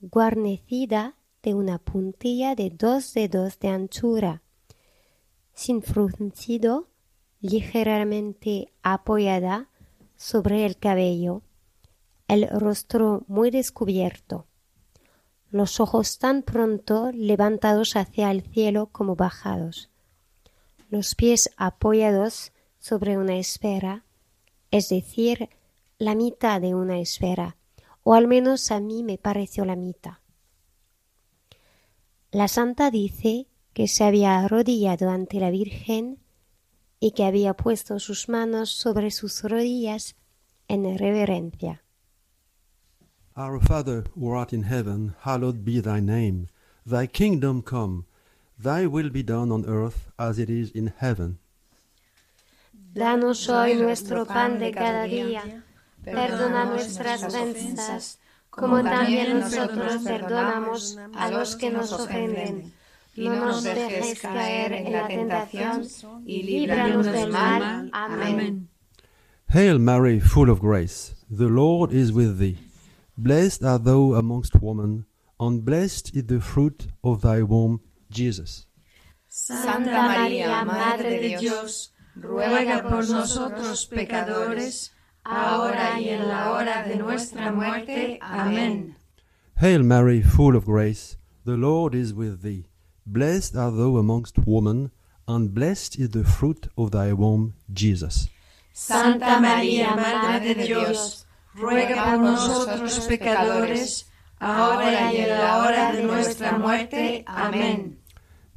guarnecida 0.00 1.14
de 1.42 1.54
una 1.54 1.78
puntilla 1.78 2.56
de 2.56 2.70
dos 2.70 3.14
dedos 3.14 3.60
de 3.60 3.68
anchura, 3.68 4.42
sin 5.54 5.80
fruncido, 5.82 6.88
ligeramente 7.40 8.72
apoyada 8.82 9.68
sobre 10.16 10.66
el 10.66 10.76
cabello, 10.76 11.42
el 12.26 12.48
rostro 12.48 13.22
muy 13.28 13.50
descubierto, 13.52 14.46
los 15.50 15.80
ojos 15.80 16.18
tan 16.18 16.42
pronto 16.42 17.10
levantados 17.12 17.96
hacia 17.96 18.30
el 18.30 18.42
cielo 18.42 18.88
como 18.92 19.16
bajados, 19.16 19.90
los 20.90 21.14
pies 21.14 21.50
apoyados 21.56 22.52
sobre 22.78 23.16
una 23.16 23.36
esfera, 23.36 24.04
es 24.70 24.88
decir, 24.88 25.48
la 25.98 26.14
mitad 26.14 26.60
de 26.60 26.74
una 26.74 26.98
esfera, 26.98 27.56
o 28.02 28.14
al 28.14 28.28
menos 28.28 28.70
a 28.70 28.80
mí 28.80 29.02
me 29.02 29.18
pareció 29.18 29.64
la 29.64 29.76
mitad. 29.76 30.18
La 32.30 32.48
santa 32.48 32.90
dice 32.90 33.46
que 33.72 33.88
se 33.88 34.04
había 34.04 34.38
arrodillado 34.38 35.10
ante 35.10 35.40
la 35.40 35.50
Virgen 35.50 36.18
y 37.00 37.12
que 37.12 37.24
había 37.24 37.54
puesto 37.54 37.98
sus 37.98 38.28
manos 38.28 38.70
sobre 38.70 39.10
sus 39.10 39.42
rodillas 39.42 40.16
en 40.68 40.98
reverencia. 40.98 41.85
Our 43.38 43.60
Father 43.60 44.04
who 44.14 44.30
art 44.30 44.54
in 44.54 44.62
heaven, 44.62 45.14
hallowed 45.20 45.62
be 45.62 45.78
thy 45.80 46.00
name. 46.00 46.48
Thy 46.86 47.06
kingdom 47.06 47.60
come, 47.60 48.06
thy 48.58 48.86
will 48.86 49.10
be 49.10 49.22
done 49.22 49.52
on 49.52 49.66
earth 49.66 50.08
as 50.18 50.38
it 50.38 50.48
is 50.48 50.70
in 50.70 50.94
heaven. 50.96 51.38
Danos 52.94 53.46
hoy 53.46 53.74
nuestro 53.74 54.24
pan 54.24 54.58
de 54.58 54.72
cada 54.72 55.04
día. 55.04 55.62
Perdona 56.02 56.64
nuestras 56.64 57.24
ofensas, 57.24 58.18
como 58.48 58.82
también 58.82 59.40
nosotros 59.40 60.02
perdonamos 60.02 60.96
a 61.14 61.30
los 61.30 61.56
que 61.56 61.68
nos 61.68 61.92
ofenden. 61.92 62.72
No 63.16 63.36
nos 63.36 63.64
dejes 63.64 64.20
caer 64.20 64.72
en 64.72 64.92
la 64.92 65.08
tentación 65.08 65.86
y 66.24 66.42
líbranos 66.42 67.04
del 67.04 67.30
mal. 67.30 67.90
Amén. 67.92 68.68
Hail 69.48 69.78
Mary, 69.78 70.20
full 70.20 70.48
of 70.48 70.60
grace, 70.60 71.14
the 71.30 71.48
Lord 71.48 71.92
is 71.92 72.12
with 72.12 72.38
thee. 72.38 72.65
Blessed 73.18 73.64
art 73.64 73.84
thou 73.84 74.14
amongst 74.14 74.60
women, 74.60 75.06
and 75.40 75.64
blessed 75.64 76.14
is 76.14 76.26
the 76.26 76.40
fruit 76.40 76.88
of 77.02 77.22
thy 77.22 77.42
womb, 77.42 77.80
Jesus. 78.10 78.66
Santa 79.28 79.90
María, 79.90 80.64
Madre 80.66 81.20
de 81.20 81.38
Dios, 81.38 81.92
ruega 82.14 82.82
por 82.82 83.08
nosotros 83.08 83.86
pecadores, 83.86 84.90
ahora 85.24 85.98
y 85.98 86.10
en 86.10 86.28
la 86.28 86.52
hora 86.52 86.86
de 86.86 86.96
nuestra 86.96 87.52
muerte. 87.52 88.18
Amén. 88.20 88.96
Hail 89.56 89.82
Mary, 89.82 90.20
full 90.22 90.54
of 90.54 90.66
grace, 90.66 91.16
the 91.44 91.56
Lord 91.56 91.94
is 91.94 92.12
with 92.12 92.42
thee. 92.42 92.68
Blessed 93.06 93.56
art 93.56 93.76
thou 93.76 93.96
amongst 93.96 94.46
women, 94.46 94.90
and 95.26 95.54
blessed 95.54 95.98
is 95.98 96.10
the 96.10 96.24
fruit 96.24 96.68
of 96.76 96.90
thy 96.90 97.12
womb, 97.12 97.54
Jesus. 97.72 98.28
Santa 98.72 99.40
María, 99.40 99.96
Madre 99.96 100.54
de 100.54 100.66
Dios, 100.66 101.25
ruega 101.56 102.04
por 102.04 102.18
nosotros 102.18 103.06
pecadores, 103.08 104.10
ahora 104.38 105.12
y 105.12 105.16
en 105.18 105.30
la 105.30 105.58
hora 105.62 105.92
de 105.92 106.02
nuestra 106.02 106.58
muerte. 106.58 107.24
Amén. 107.26 107.98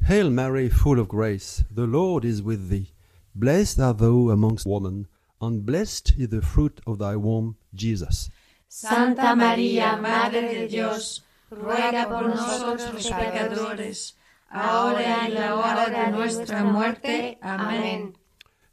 Hail 0.02 0.32
Mary, 0.32 0.70
full 0.70 1.00
of 1.00 1.08
grace, 1.08 1.64
the 1.74 1.86
Lord 1.86 2.26
is 2.26 2.42
with 2.42 2.70
thee. 2.70 2.94
Blessed 3.36 3.80
art 3.80 4.00
thou 4.00 4.30
amongst 4.30 4.66
women, 4.66 5.08
and 5.40 5.66
blessed 5.66 6.14
is 6.18 6.30
the 6.30 6.42
fruit 6.42 6.82
of 6.86 6.98
thy 7.00 7.16
womb, 7.16 7.56
Jesus. 7.74 8.30
Santa 8.68 9.36
María, 9.36 9.98
Madre 10.00 10.42
de 10.42 10.68
Dios, 10.68 11.24
ruega 11.52 12.08
por 12.08 12.30
nosotros 12.30 13.10
pecadores, 13.10 14.16
ahora 14.52 15.02
y 15.02 15.28
en 15.28 15.34
la 15.36 15.56
hora 15.56 15.90
de 15.90 16.12
nuestra 16.12 16.64
muerte. 16.64 17.38
Amén. 17.42 18.14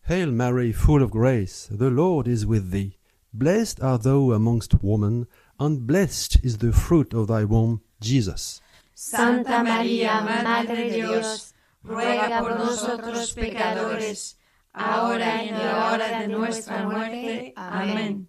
Hail 0.09 0.33
Mary, 0.33 0.73
full 0.73 1.03
of 1.03 1.11
grace, 1.11 1.69
the 1.71 1.91
Lord 1.91 2.27
is 2.29 2.47
with 2.47 2.71
thee. 2.71 2.97
Blessed 3.39 3.83
art 3.83 4.05
thou 4.05 4.33
amongst 4.33 4.83
women, 4.83 5.27
and 5.61 5.87
blessed 5.87 6.39
is 6.43 6.57
the 6.57 6.73
fruit 6.73 7.13
of 7.13 7.29
thy 7.29 7.45
womb, 7.45 7.83
Jesus. 8.01 8.63
Santa 8.95 9.63
María, 9.63 10.25
Madre 10.25 10.89
de 10.89 10.91
Dios, 11.03 11.53
ruega 11.85 12.41
por 12.41 12.57
nosotros 12.57 13.35
pecadores, 13.35 14.37
ahora 14.75 15.43
y 15.45 15.49
en 15.49 15.59
la 15.59 15.93
hora 15.93 16.19
de 16.21 16.29
nuestra 16.29 16.89
muerte. 16.89 17.53
Amén. 17.59 18.29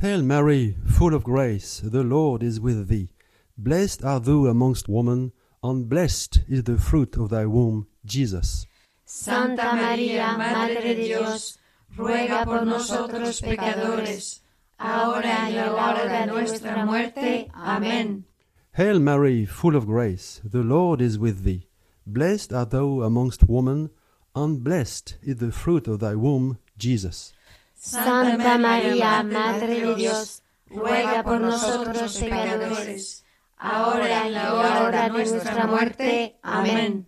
Hail 0.00 0.22
Mary, 0.22 0.76
full 0.86 1.14
of 1.14 1.24
grace, 1.24 1.80
the 1.82 2.04
Lord 2.04 2.44
is 2.44 2.60
with 2.60 2.86
thee. 2.86 3.10
Blessed 3.56 4.04
art 4.04 4.22
thou 4.22 4.46
amongst 4.46 4.88
women, 4.88 5.32
and 5.64 5.88
blessed 5.88 6.42
is 6.48 6.62
the 6.62 6.78
fruit 6.78 7.16
of 7.16 7.30
thy 7.30 7.44
womb, 7.44 7.88
Jesus. 8.04 8.68
Santa 9.04 9.72
María, 9.72 10.38
Madre 10.38 10.80
de 10.80 10.94
Dios, 10.94 11.58
ruega 11.96 12.44
por 12.44 12.66
nosotros 12.66 13.40
pecadores, 13.40 14.42
ahora 14.78 15.50
y 15.50 15.58
en 15.58 15.66
la 15.66 15.90
hora 15.90 16.20
de 16.20 16.26
nuestra 16.26 16.84
muerte. 16.84 17.48
Amén. 17.52 18.24
Hail 18.72 19.00
Mary, 19.00 19.44
full 19.44 19.74
of 19.74 19.86
grace, 19.86 20.40
the 20.44 20.62
Lord 20.62 21.00
is 21.00 21.18
with 21.18 21.42
thee. 21.42 21.66
Blessed 22.06 22.52
art 22.52 22.70
thou 22.70 23.02
amongst 23.02 23.48
women, 23.48 23.90
and 24.34 24.62
blessed 24.62 25.18
is 25.22 25.36
the 25.36 25.50
fruit 25.50 25.88
of 25.88 25.98
thy 25.98 26.14
womb, 26.14 26.58
Jesus. 26.78 27.32
Santa 27.74 28.56
María, 28.58 29.22
Madre 29.24 29.80
de 29.80 29.94
Dios, 29.96 30.42
ruega 30.70 31.22
por 31.24 31.40
nosotros 31.40 32.16
pecadores, 32.18 33.24
ahora 33.58 34.08
y 34.08 34.28
en 34.28 34.32
la 34.34 34.54
hora 34.54 35.02
de 35.02 35.10
nuestra 35.10 35.66
muerte. 35.66 36.36
Amén. 36.42 37.06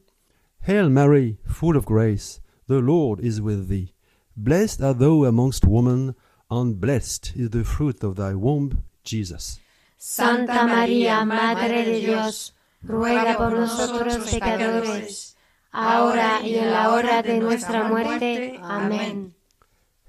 Hail 0.62 0.90
Mary, 0.90 1.38
full 1.46 1.76
of 1.76 1.86
grace, 1.86 2.40
the 2.66 2.80
Lord 2.80 3.20
is 3.20 3.40
with 3.40 3.68
thee. 3.68 3.94
Blessed 4.36 4.80
art 4.80 4.98
thou 4.98 5.24
amongst 5.24 5.66
women, 5.66 6.14
and 6.50 6.80
blessed 6.80 7.32
is 7.36 7.50
the 7.50 7.64
fruit 7.64 8.02
of 8.02 8.16
thy 8.16 8.34
womb, 8.34 8.82
Jesus. 9.04 9.60
Santa 9.96 10.66
María, 10.66 11.26
Madre 11.26 11.84
de 11.84 12.00
Dios, 12.00 12.52
ruega 12.82 13.36
por 13.36 13.50
nosotros 13.50 14.30
pecadores, 14.30 15.36
ahora 15.72 16.40
y 16.42 16.54
en 16.54 16.70
la 16.70 16.92
hora 16.92 17.22
de 17.22 17.38
nuestra 17.38 17.88
muerte. 17.88 18.58
Amén. 18.62 19.34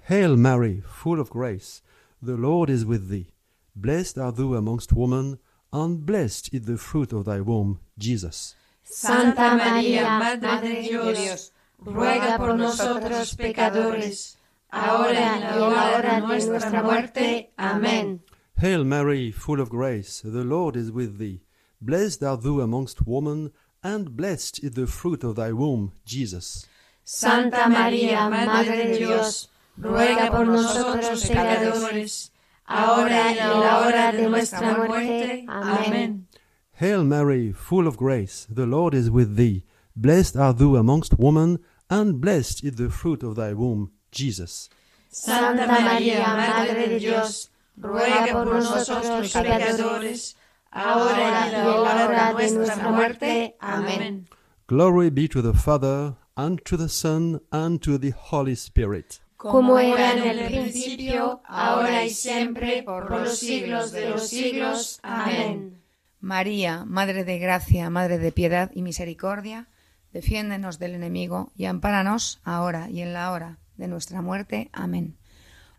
Hail 0.08 0.38
Mary, 0.38 0.82
full 0.86 1.20
of 1.20 1.30
grace, 1.30 1.82
the 2.22 2.38
Lord 2.38 2.70
is 2.70 2.86
with 2.86 3.10
thee. 3.10 3.34
Blessed 3.76 4.18
art 4.18 4.38
thou 4.38 4.54
amongst 4.54 4.94
women, 4.94 5.40
and 5.74 6.06
blessed 6.06 6.54
is 6.54 6.66
the 6.66 6.78
fruit 6.78 7.14
of 7.14 7.26
thy 7.26 7.42
womb, 7.42 7.80
Jesus. 7.98 8.56
Santa 8.84 9.58
María, 9.58 10.20
Madre 10.20 10.60
de 10.60 10.82
Dios, 10.84 11.52
ruega 11.82 12.38
por 12.38 12.58
nosotros 12.58 13.36
pecadores, 13.36 14.38
ahora 14.70 15.14
y 15.14 15.42
en 15.42 15.42
la 15.42 15.98
hora 15.98 16.22
de 16.22 16.48
nuestra 16.48 16.84
muerte. 16.84 17.52
Amén. 17.58 18.22
Hail 18.56 18.86
Mary, 18.86 19.32
full 19.32 19.60
of 19.60 19.70
grace, 19.70 20.22
the 20.22 20.44
Lord 20.44 20.76
is 20.76 20.92
with 20.92 21.18
thee. 21.18 21.42
Blessed 21.82 22.22
art 22.24 22.44
thou 22.44 22.60
amongst 22.60 23.08
women, 23.08 23.52
and 23.84 24.16
blessed 24.16 24.64
is 24.64 24.74
the 24.74 24.86
fruit 24.86 25.24
of 25.24 25.36
thy 25.36 25.52
womb, 25.52 25.94
Jesus. 26.06 26.68
Santa 27.04 27.68
María, 27.68 28.30
Madre 28.30 28.88
de 28.88 28.98
Dios, 29.00 29.50
ruega 29.76 30.30
por 30.30 30.46
nosotros 30.46 31.28
pecadores, 31.28 32.32
ahora 32.68 33.32
y 33.32 33.40
en 33.40 33.60
la 33.60 33.80
hora 33.80 34.12
de 34.12 34.30
nuestra 34.30 34.86
muerte. 34.86 35.46
Amén. 35.48 36.28
Hail 36.74 37.04
Mary, 37.04 37.52
full 37.52 37.88
of 37.88 37.98
grace, 37.98 38.46
the 38.48 38.68
Lord 38.68 38.94
is 38.94 39.10
with 39.10 39.36
thee. 39.36 39.64
Blessed 39.96 40.36
art 40.38 40.60
thou 40.60 40.76
amongst 40.76 41.18
women, 41.18 41.60
and 41.92 42.22
blessed 42.22 42.64
is 42.64 42.76
the 42.78 42.90
fruit 42.90 43.22
of 43.22 43.36
thy 43.36 43.54
womb, 43.54 43.92
Jesus. 44.12 44.70
Santa 45.10 45.68
María, 45.68 46.24
Madre 46.26 46.88
de 46.88 47.00
Dios, 47.00 47.52
ruega 47.78 48.32
por 48.32 48.46
nosotros 48.46 49.34
pecadores, 49.34 50.36
ahora 50.72 51.50
y 51.52 51.56
en 51.56 51.66
la 51.66 51.82
hora 51.82 52.34
de 52.34 52.52
nuestra 52.52 52.90
muerte. 52.90 53.56
Amén. 53.60 54.26
Glory 54.68 55.10
be 55.10 55.28
to 55.28 55.42
the 55.42 55.54
Father, 55.54 56.16
and 56.38 56.64
to 56.64 56.78
the 56.78 56.88
Son, 56.88 57.42
and 57.52 57.82
to 57.82 57.98
the 58.00 58.12
Holy 58.12 58.54
Spirit. 58.54 59.20
Como 59.36 59.78
era 59.78 60.14
en 60.14 60.40
el 60.40 60.46
principio, 60.46 61.42
ahora 61.46 62.06
y 62.06 62.10
siempre, 62.10 62.84
por 62.84 63.12
los 63.12 63.38
siglos 63.38 63.92
de 63.92 64.12
los 64.12 64.30
siglos. 64.30 65.00
Amén. 65.04 65.82
María, 66.22 66.86
Madre 66.86 67.26
de 67.26 67.38
Gracia, 67.40 67.90
Madre 67.90 68.18
de 68.18 68.32
Piedad 68.32 68.72
y 68.74 68.82
Misericordia, 68.82 69.68
defiéndenos 70.14 70.80
del 70.80 70.96
enemigo 70.96 71.52
y 71.56 71.66
ampáranos 71.66 72.40
ahora 72.44 72.90
y 72.90 73.02
en 73.02 73.14
la 73.14 73.32
hora 73.32 73.60
de 73.78 73.88
nuestra 73.88 74.22
muerte. 74.22 74.70
Amén. 74.74 75.18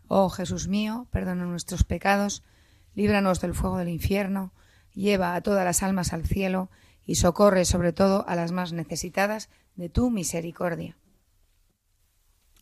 Oh 0.07 0.29
Jesús 0.29 0.67
mío, 0.67 1.07
perdona 1.11 1.45
nuestros 1.45 1.83
pecados, 1.83 2.43
líbranos 2.95 3.41
del 3.41 3.53
fuego 3.53 3.77
del 3.77 3.89
infierno, 3.89 4.53
lleva 4.93 5.35
a 5.35 5.41
todas 5.41 5.65
las 5.65 5.83
almas 5.83 6.13
al 6.13 6.25
cielo 6.25 6.69
y 7.05 7.15
socorre 7.15 7.65
sobre 7.65 7.93
todo 7.93 8.25
a 8.27 8.35
las 8.35 8.51
más 8.51 8.73
necesitadas 8.73 9.49
de 9.75 9.89
tu 9.89 10.09
misericordia. 10.09 10.97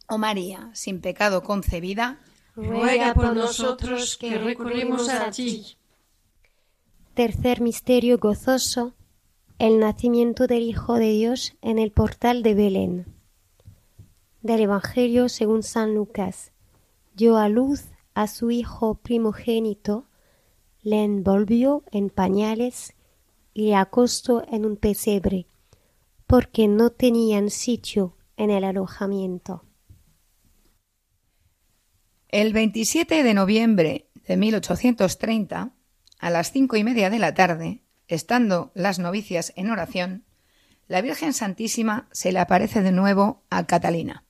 Oh 0.07 0.17
María, 0.17 0.69
sin 0.73 1.01
pecado 1.01 1.43
concebida, 1.43 2.19
ruega 2.55 3.13
por 3.13 3.35
nosotros 3.35 4.17
que 4.17 4.37
recurrimos 4.37 5.09
a 5.09 5.31
ti. 5.31 5.77
Tercer 7.13 7.61
misterio 7.61 8.17
gozoso, 8.17 8.93
el 9.61 9.77
nacimiento 9.77 10.47
del 10.47 10.63
Hijo 10.63 10.95
de 10.95 11.11
Dios 11.11 11.55
en 11.61 11.77
el 11.77 11.91
portal 11.91 12.41
de 12.41 12.55
Belén. 12.55 13.05
Del 14.41 14.61
Evangelio 14.61 15.29
según 15.29 15.61
San 15.61 15.93
Lucas. 15.93 16.51
Dio 17.13 17.37
a 17.37 17.47
luz 17.47 17.83
a 18.15 18.25
su 18.25 18.49
hijo 18.49 18.95
primogénito, 18.95 20.09
le 20.81 21.03
envolvió 21.03 21.83
en 21.91 22.09
pañales 22.09 22.95
y 23.53 23.67
le 23.67 23.75
acostó 23.75 24.43
en 24.51 24.65
un 24.65 24.77
pesebre, 24.77 25.45
porque 26.25 26.67
no 26.67 26.89
tenían 26.89 27.51
sitio 27.51 28.17
en 28.37 28.49
el 28.49 28.63
alojamiento. 28.63 29.63
El 32.29 32.51
27 32.51 33.21
de 33.21 33.33
noviembre 33.35 34.09
de 34.27 34.37
1830, 34.37 35.75
a 36.17 36.29
las 36.31 36.51
cinco 36.51 36.77
y 36.77 36.83
media 36.83 37.11
de 37.11 37.19
la 37.19 37.35
tarde, 37.35 37.83
estando 38.11 38.71
las 38.75 38.99
novicias 38.99 39.53
en 39.55 39.71
oración, 39.71 40.25
la 40.87 41.01
Virgen 41.01 41.33
Santísima 41.33 42.09
se 42.11 42.31
le 42.33 42.39
aparece 42.39 42.81
de 42.81 42.91
nuevo 42.91 43.43
a 43.49 43.65
Catalina. 43.65 44.25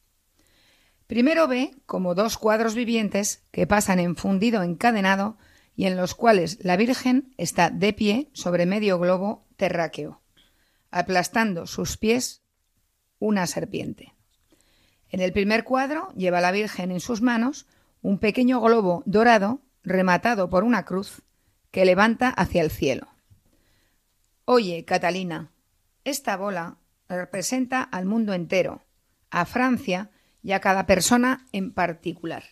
Primero 1.08 1.48
ve 1.48 1.76
como 1.88 2.13
dos 2.13 2.38
cuadros 2.38 2.76
vivientes 2.76 3.44
que 3.52 3.65
pasan 3.67 4.00
en 4.00 4.15
fundido 4.15 4.62
encadenado 4.62 5.38
y 5.76 5.86
en 5.86 5.98
los 5.98 6.13
cuales 6.13 6.60
la 6.62 6.78
Virgen 6.78 7.34
está 7.38 7.72
de 7.72 7.91
pie 7.94 8.30
sobre 8.34 8.67
medio 8.67 9.00
globo 9.00 9.48
terráqueo, 9.58 10.22
aplastando 10.91 11.65
sus 11.65 11.98
pies 11.98 12.44
una 13.17 13.48
serpiente. 13.48 14.13
En 15.10 15.20
el 15.22 15.34
primer 15.34 15.63
cuadro 15.63 16.10
lleva 16.15 16.39
la 16.39 16.52
Virgen 16.52 16.91
en 16.91 17.00
sus 17.00 17.22
manos 17.22 17.65
un 18.02 18.20
pequeño 18.20 18.62
globo 18.62 19.02
dorado 19.06 19.62
rematado 19.84 20.50
por 20.50 20.63
una 20.63 20.86
cruz 20.86 21.24
que 21.72 21.86
levanta 21.86 22.30
hacia 22.30 22.62
el 22.62 22.70
cielo. 22.70 23.11
Oye, 24.45 24.86
Catalina, 24.86 25.51
esta 26.04 26.36
bola 26.36 26.77
representa 27.08 27.84
al 27.84 28.06
mundo 28.06 28.34
entero, 28.34 28.84
a 29.30 29.45
Francia 29.45 30.12
y 30.41 30.54
a 30.54 30.60
cada 30.60 30.86
persona 30.86 31.47
en 31.51 31.73
particular. 31.73 32.43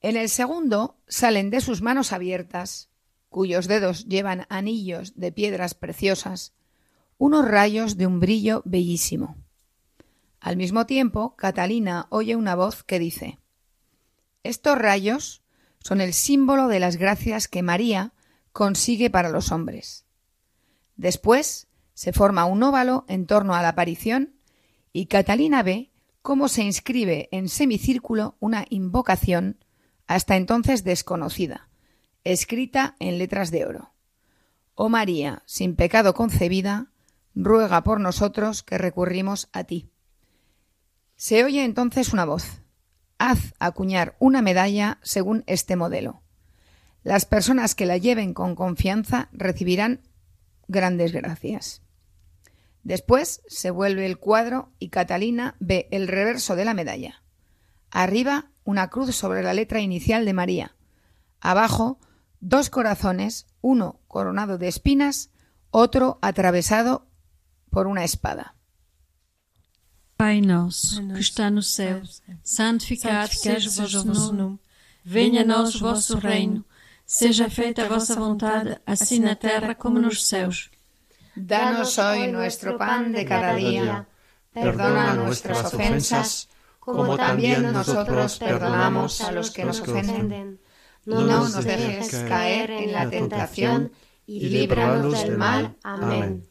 En 0.00 0.16
el 0.16 0.28
segundo 0.28 0.98
salen 1.08 1.50
de 1.50 1.60
sus 1.60 1.82
manos 1.82 2.12
abiertas, 2.12 2.90
cuyos 3.28 3.66
dedos 3.66 4.06
llevan 4.06 4.46
anillos 4.48 5.16
de 5.16 5.32
piedras 5.32 5.74
preciosas, 5.74 6.54
unos 7.18 7.46
rayos 7.46 7.96
de 7.96 8.06
un 8.06 8.20
brillo 8.20 8.62
bellísimo. 8.64 9.36
Al 10.40 10.56
mismo 10.56 10.86
tiempo, 10.86 11.34
Catalina 11.36 12.06
oye 12.10 12.36
una 12.36 12.54
voz 12.54 12.84
que 12.84 12.98
dice 12.98 13.38
Estos 14.42 14.76
rayos 14.78 15.42
son 15.80 16.00
el 16.00 16.12
símbolo 16.12 16.68
de 16.68 16.80
las 16.80 16.96
gracias 16.96 17.48
que 17.48 17.62
María 17.62 18.12
consigue 18.54 19.10
para 19.10 19.30
los 19.30 19.50
hombres. 19.50 20.06
Después 20.96 21.66
se 21.92 22.12
forma 22.12 22.44
un 22.44 22.62
óvalo 22.62 23.04
en 23.08 23.26
torno 23.26 23.56
a 23.56 23.62
la 23.62 23.70
aparición 23.70 24.36
y 24.92 25.06
Catalina 25.06 25.64
ve 25.64 25.90
cómo 26.22 26.46
se 26.46 26.62
inscribe 26.62 27.28
en 27.32 27.48
semicírculo 27.48 28.36
una 28.38 28.64
invocación 28.70 29.58
hasta 30.06 30.36
entonces 30.36 30.84
desconocida, 30.84 31.68
escrita 32.22 32.94
en 33.00 33.18
letras 33.18 33.50
de 33.50 33.66
oro. 33.66 33.92
Oh 34.76 34.88
María, 34.88 35.42
sin 35.46 35.74
pecado 35.74 36.14
concebida, 36.14 36.92
ruega 37.34 37.82
por 37.82 37.98
nosotros 37.98 38.62
que 38.62 38.78
recurrimos 38.78 39.48
a 39.52 39.64
ti. 39.64 39.90
Se 41.16 41.42
oye 41.42 41.64
entonces 41.64 42.12
una 42.12 42.24
voz. 42.24 42.62
Haz 43.18 43.54
acuñar 43.58 44.14
una 44.20 44.42
medalla 44.42 45.00
según 45.02 45.42
este 45.48 45.74
modelo. 45.74 46.23
Las 47.04 47.26
personas 47.26 47.74
que 47.74 47.86
la 47.86 47.98
lleven 47.98 48.34
con 48.34 48.56
confianza 48.56 49.28
recibirán 49.32 50.00
grandes 50.66 51.12
gracias. 51.12 51.82
Después 52.82 53.42
se 53.46 53.70
vuelve 53.70 54.06
el 54.06 54.18
cuadro 54.18 54.72
y 54.78 54.88
Catalina 54.88 55.54
ve 55.60 55.86
el 55.90 56.08
reverso 56.08 56.56
de 56.56 56.64
la 56.64 56.74
medalla. 56.74 57.22
Arriba 57.90 58.50
una 58.64 58.88
cruz 58.88 59.14
sobre 59.14 59.42
la 59.42 59.52
letra 59.52 59.80
inicial 59.80 60.24
de 60.24 60.32
María. 60.32 60.74
Abajo 61.40 61.98
dos 62.40 62.70
corazones, 62.70 63.46
uno 63.60 64.00
coronado 64.08 64.58
de 64.58 64.68
espinas, 64.68 65.30
otro 65.70 66.18
atravesado 66.22 67.06
por 67.70 67.86
una 67.86 68.04
espada. 68.04 68.54
Pai 70.16 70.40
nosso, 70.40 71.02
que 71.12 71.20
está 71.20 71.50
no 71.50 71.60
céu, 71.60 72.00
santificado 72.44 73.32
seja 73.32 73.68
o 73.68 73.82
vosso 73.82 74.32
nome. 74.32 74.58
Venha 75.04 75.42
a 75.42 75.44
nós 75.44 75.74
o 75.74 75.80
vosso 75.80 76.20
reino. 76.20 76.64
Seja 77.06 77.50
feita 77.50 77.84
a 77.84 77.88
vossa 77.88 78.14
vontade, 78.14 78.78
assim 78.86 79.20
na 79.20 79.34
terra 79.34 79.74
como 79.74 79.98
nos 79.98 80.26
céus. 80.26 80.70
Danos 81.36 81.98
hoy 81.98 82.30
nuestro 82.32 82.78
pan 82.78 83.12
de 83.12 83.24
cada 83.24 83.54
día. 83.54 84.06
Perdona 84.52 85.14
nuestras 85.14 85.64
ofensas, 85.64 86.48
como 86.78 87.16
también 87.16 87.72
nosotros 87.72 88.38
perdonamos 88.38 89.20
a 89.20 89.32
los 89.32 89.50
que 89.50 89.64
nos 89.64 89.80
ofenden. 89.80 90.60
No 91.04 91.22
nos 91.22 91.62
dejes 91.64 92.24
caer 92.28 92.70
en 92.70 92.92
la 92.92 93.10
tentación 93.10 93.92
y 94.26 94.48
líbranos 94.48 95.22
del 95.22 95.36
mal. 95.36 95.76
Amén. 95.82 96.46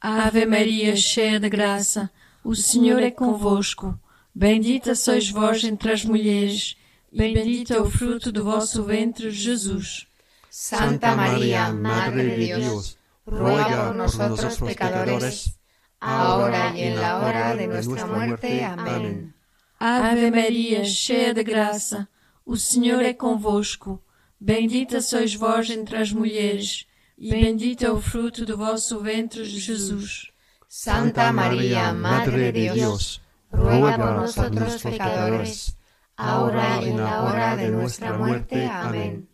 Ave 0.00 0.46
Maria, 0.46 0.94
cheia 0.96 1.40
de 1.40 1.48
graça, 1.48 2.12
o 2.44 2.54
Senhor 2.54 3.02
é 3.02 3.10
convosco. 3.10 3.98
Bendita 4.32 4.94
sois 4.94 5.30
vós 5.30 5.64
entre 5.64 5.92
as 5.92 6.04
mulheres, 6.04 6.76
bendito 7.16 7.72
é 7.72 7.80
o 7.80 7.90
fruto 7.90 8.30
do 8.30 8.44
vosso 8.44 8.82
ventre, 8.84 9.30
Jesus. 9.30 10.06
Santa 10.50 11.16
Maria, 11.16 11.72
Madre 11.72 12.36
de 12.36 12.46
Dios, 12.46 12.98
ruega 13.26 13.86
por 13.86 13.94
nosotros 13.94 14.58
pecadores, 14.58 15.58
ahora 16.00 16.76
y 16.76 16.82
en 16.82 17.00
la 17.00 17.18
hora 17.18 17.56
de 17.56 17.66
nuestra 17.66 18.06
muerte. 18.06 18.64
Amén. 18.64 19.34
Ave 19.78 20.30
Maria, 20.30 20.84
cheia 20.84 21.34
de 21.34 21.42
graça, 21.42 22.08
o 22.44 22.56
Senhor 22.56 23.02
é 23.02 23.12
convosco. 23.12 24.02
Bendita 24.38 25.00
sois 25.00 25.34
vós 25.34 25.70
entre 25.70 25.96
as 25.96 26.12
mulheres, 26.12 26.86
e 27.18 27.30
bendito 27.30 27.84
é 27.84 27.90
o 27.90 28.00
fruto 28.00 28.44
do 28.44 28.56
vosso 28.56 29.00
ventre, 29.00 29.44
Jesus. 29.44 30.30
Santa 30.68 31.32
Maria, 31.32 31.92
Madre 31.92 32.52
de 32.52 32.70
Dios, 32.70 33.20
ruega 33.52 33.98
por 33.98 34.12
nosotros 34.12 34.82
pecadores, 34.82 35.76
ahora 36.16 36.82
y 36.82 36.88
en 36.90 36.98
la 36.98 37.22
hora 37.22 37.56
de 37.56 37.68
nuestra 37.70 38.16
muerte. 38.16 38.66
Amén. 38.66 39.28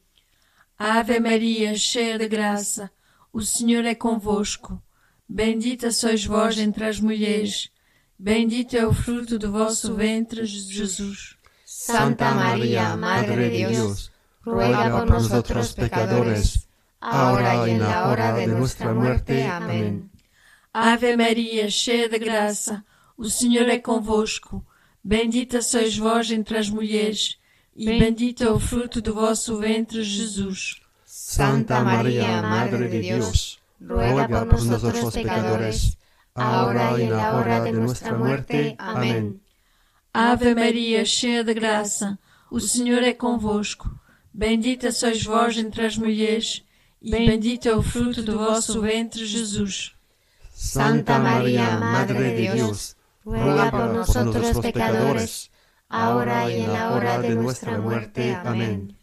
Ave 0.78 1.20
Maria, 1.20 1.76
cheia 1.76 2.18
de 2.18 2.28
graça, 2.28 2.90
o 3.32 3.40
Senhor 3.40 3.84
é 3.84 3.94
convosco. 3.94 4.82
Bendita 5.28 5.90
sois 5.90 6.26
vós 6.26 6.58
entre 6.58 6.84
as 6.84 7.00
mulheres, 7.00 7.70
bendito 8.18 8.76
é 8.76 8.84
o 8.86 8.92
fruto 8.92 9.38
do 9.38 9.52
vosso 9.52 9.94
ventre, 9.94 10.44
Jesus. 10.44 11.36
Santa 11.64 12.32
Maria, 12.32 12.96
Madre 12.96 13.48
de 13.48 13.66
Dios, 13.66 14.10
ruega 14.44 14.90
por 14.90 15.08
nosotros 15.08 15.72
pecadores, 15.72 16.68
ahora 17.00 17.66
y 17.66 17.70
en 17.70 17.80
la 17.80 18.08
hora 18.08 18.32
de 18.32 18.46
nuestra 18.48 18.92
muerte. 18.92 19.46
Amén. 19.46 20.10
Ave 20.72 21.16
Maria, 21.16 21.70
cheia 21.70 22.08
de 22.08 22.18
graça, 22.18 22.84
o 23.16 23.28
Senhor 23.28 23.68
é 23.68 23.78
convosco. 23.78 24.66
Bendita 25.04 25.60
sois 25.60 25.96
vós 25.96 26.30
entre 26.30 26.56
as 26.56 26.70
mulheres, 26.70 27.36
e 27.74 27.86
bendito 27.86 28.44
é 28.44 28.50
o 28.50 28.60
fruto 28.60 29.00
do 29.00 29.14
vosso 29.14 29.56
ventre, 29.58 30.02
Jesus. 30.04 30.80
Santa 31.04 31.80
María, 31.80 32.40
Madre 32.40 32.88
de 32.88 33.00
Dios, 33.00 33.58
ruega 33.80 34.46
por 34.46 34.64
nosotros 34.64 35.12
pecadores, 35.12 35.96
ahora 36.34 36.98
y 36.98 37.02
en 37.02 37.10
la 37.12 37.36
hora 37.36 37.60
de 37.60 37.72
nuestra 37.72 38.16
muerte. 38.16 38.76
Amén. 38.78 39.40
Ave 40.14 40.54
Maria, 40.54 41.04
cheia 41.04 41.42
de 41.42 41.54
graça, 41.54 42.18
o 42.50 42.60
Senhor 42.60 43.02
é 43.02 43.12
convosco. 43.12 43.90
Bendita 44.32 44.92
sois 44.92 45.24
vós 45.24 45.58
entre 45.58 45.84
as 45.84 45.96
mulheres, 45.96 46.64
e 47.00 47.10
bendito 47.10 47.68
é 47.68 47.74
o 47.74 47.82
fruto 47.82 48.22
do 48.22 48.38
vosso 48.38 48.80
ventre, 48.80 49.26
Jesus. 49.26 49.94
Santa 50.52 51.18
María, 51.18 51.76
Madre 51.78 52.36
de 52.36 52.52
Dios, 52.52 52.94
ruega 53.24 53.70
por 53.70 53.86
nosotros 53.94 54.58
pecadores, 54.60 55.50
ahora 55.88 56.50
y 56.50 56.62
en 56.62 56.72
la 56.72 56.92
hora 56.92 57.18
de 57.18 57.34
nuestra 57.34 57.78
muerte. 57.78 58.34
Amén. 58.34 58.96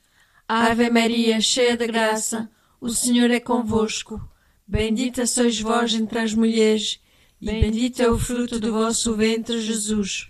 Ave 0.48 0.90
Maria, 0.90 1.40
cheia 1.42 1.78
de 1.78 1.88
graça, 1.88 2.50
o 2.82 2.90
Senhor 2.90 3.30
é 3.30 3.40
convosco. 3.40 4.20
Bendita 4.68 5.26
sois 5.26 5.60
vós 5.60 5.94
entre 5.94 6.20
as 6.20 6.34
mulheres, 6.34 7.00
e 7.42 7.46
bendito 7.46 8.02
é 8.02 8.10
o 8.10 8.18
fruto 8.18 8.60
do 8.60 8.74
vosso 8.74 9.16
ventre, 9.16 9.62
Jesus. 9.62 10.28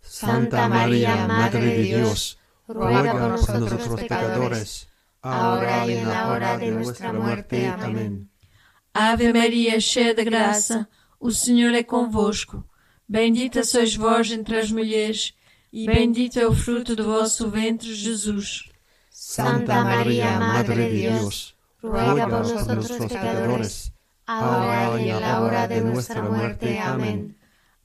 Santa 0.00 0.68
María, 0.68 1.26
Madre 1.26 1.60
de 1.60 1.82
Dios, 1.84 2.38
ruega 2.68 3.12
por 3.12 3.28
nosotros 3.30 4.00
pecadores, 4.00 4.88
ahora 5.20 5.86
y 5.86 5.98
en 5.98 6.08
la 6.08 6.28
hora 6.28 6.56
de 6.56 6.70
nuestra 6.70 7.12
muerte. 7.12 7.66
Amén. 7.66 8.28
Ave 8.94 9.32
Maria, 9.32 9.80
cheia 9.80 10.14
de 10.14 10.24
graça, 10.24 10.88
o 11.20 11.30
Senhor 11.30 11.74
é 11.74 11.82
convosco. 11.82 12.64
Bendita 13.08 13.62
sois 13.62 13.94
vós 13.94 14.32
entre 14.32 14.58
as 14.58 14.70
mulheres, 14.70 15.32
e 15.72 15.86
bendito 15.86 16.38
é 16.40 16.46
o 16.46 16.54
fruto 16.54 16.96
do 16.96 17.04
vosso 17.04 17.48
ventre, 17.48 17.94
Jesus. 17.94 18.68
Santa 19.10 19.84
María, 19.84 20.38
Madre 20.40 20.88
de 20.88 21.00
Dios, 21.02 21.54
ruega 21.82 22.28
por 22.28 22.46
nosotros 22.46 22.88
pecadores, 22.98 23.92
ahora 24.26 25.00
y 25.00 25.10
en 25.10 25.20
la 25.20 25.40
hora 25.40 25.68
de 25.68 25.80
nuestra 25.80 26.22
muerte. 26.22 26.78
Amén. 26.78 27.36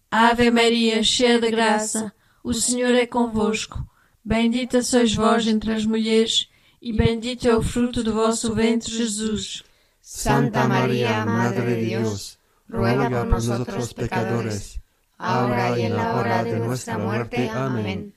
Ave 0.09 0.49
Maria, 0.49 1.03
cheia 1.03 1.39
de 1.39 1.51
graça, 1.51 2.11
o 2.43 2.53
Senhor 2.53 2.93
é 2.95 3.05
convosco. 3.05 3.79
Bendita 4.25 4.81
sois 4.81 5.13
vós 5.13 5.47
entre 5.47 5.71
as 5.71 5.85
mulheres, 5.85 6.49
e 6.81 6.91
bendito 6.91 7.47
é 7.47 7.55
o 7.55 7.61
fruto 7.61 8.03
do 8.03 8.13
vosso 8.13 8.53
ventre, 8.55 8.91
Jesus. 8.91 9.63
Santa 10.01 10.67
María, 10.67 11.25
Madre 11.25 11.75
de 11.75 11.85
Dios, 11.85 12.39
ruega 12.67 13.09
por 13.09 13.25
nosotros 13.27 13.93
pecadores, 13.93 14.80
ahora 15.21 15.77
y 15.77 15.83
en 15.83 15.95
la 15.95 16.15
hora 16.15 16.43
de 16.43 16.59
nuestra 16.59 16.97
muerte. 16.97 17.49
Amén. 17.49 18.13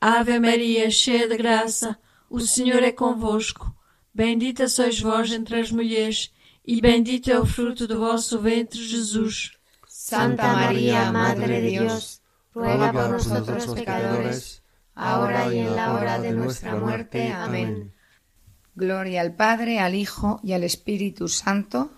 Ave 0.00 0.40
Maria, 0.40 0.90
cheia 0.90 1.28
de 1.28 1.36
graça, 1.36 1.98
o 2.28 2.40
Senhor 2.40 2.82
é 2.82 2.90
convosco. 2.90 3.72
Bendita 4.12 4.66
sois 4.68 5.00
vós 5.00 5.30
entre 5.32 5.60
as 5.60 5.70
mulheres, 5.70 6.32
e 6.66 6.80
bendito 6.80 7.30
é 7.30 7.38
o 7.38 7.46
fruto 7.46 7.86
do 7.86 7.98
vosso 7.98 8.40
ventre, 8.40 8.82
Jesus. 8.82 9.52
Santa 9.86 10.52
María, 10.52 11.12
Madre 11.12 11.60
de 11.60 11.70
Dios, 11.70 12.20
ruega 12.52 12.92
por 12.92 13.10
nosotros 13.10 13.66
pecadores, 13.74 14.62
ahora 14.94 15.54
y 15.54 15.58
en 15.60 15.76
la 15.76 15.94
hora 15.94 16.18
de 16.18 16.32
nuestra 16.32 16.74
muerte. 16.74 17.32
Amén. 17.32 17.92
Gloria 18.74 19.20
al 19.20 19.34
Padre, 19.36 19.78
al 19.78 19.94
Hijo 19.94 20.40
y 20.42 20.52
al 20.52 20.64
Espíritu 20.64 21.28
Santo, 21.28 21.92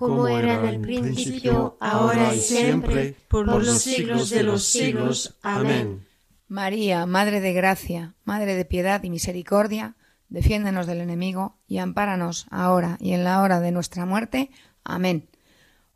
como 0.00 0.28
era 0.28 0.54
en 0.54 0.64
el 0.64 0.80
principio, 0.80 1.76
ahora 1.78 2.34
y 2.34 2.40
siempre, 2.40 3.16
por 3.28 3.46
los 3.46 3.82
siglos 3.82 4.30
de 4.30 4.42
los 4.42 4.64
siglos. 4.64 5.36
Amén. 5.42 6.06
María, 6.48 7.04
Madre 7.04 7.42
de 7.42 7.52
Gracia, 7.52 8.14
Madre 8.24 8.54
de 8.54 8.64
Piedad 8.64 9.02
y 9.02 9.10
Misericordia, 9.10 9.96
defiéndenos 10.30 10.86
del 10.86 11.02
enemigo 11.02 11.58
y 11.68 11.78
ampáranos 11.78 12.46
ahora 12.50 12.96
y 12.98 13.12
en 13.12 13.24
la 13.24 13.42
hora 13.42 13.60
de 13.60 13.72
nuestra 13.72 14.06
muerte. 14.06 14.50
Amén. 14.84 15.28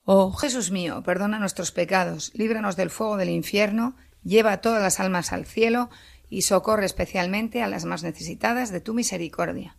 Oh 0.05 0.33
Jesús 0.33 0.71
mío, 0.71 1.03
perdona 1.03 1.39
nuestros 1.39 1.73
pecados, 1.73 2.31
líbranos 2.35 2.77
del 2.77 2.91
fuego 2.91 3.17
del 3.17 3.31
infierno, 3.31 3.97
lleva 4.23 4.61
todas 4.61 4.83
las 4.83 5.01
almas 5.01 5.33
al 5.33 5.47
cielo 5.47 5.89
y 6.29 6.43
socorre 6.43 6.85
especialmente 6.85 7.63
a 7.63 7.69
las 7.69 7.87
más 7.87 8.03
necesitadas 8.03 8.71
de 8.71 8.83
tu 8.83 8.93
misericordia. 8.93 9.79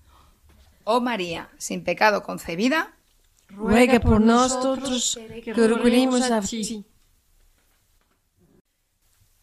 Oh 0.84 1.00
María, 1.00 1.50
sin 1.60 1.84
pecado 1.84 2.24
concebida, 2.24 2.96
ruega 3.50 4.00
por 4.00 4.22
nosotros 4.22 5.20
que 5.44 5.54
recurrimos 5.54 6.22
a 6.30 6.42
ti. 6.42 6.86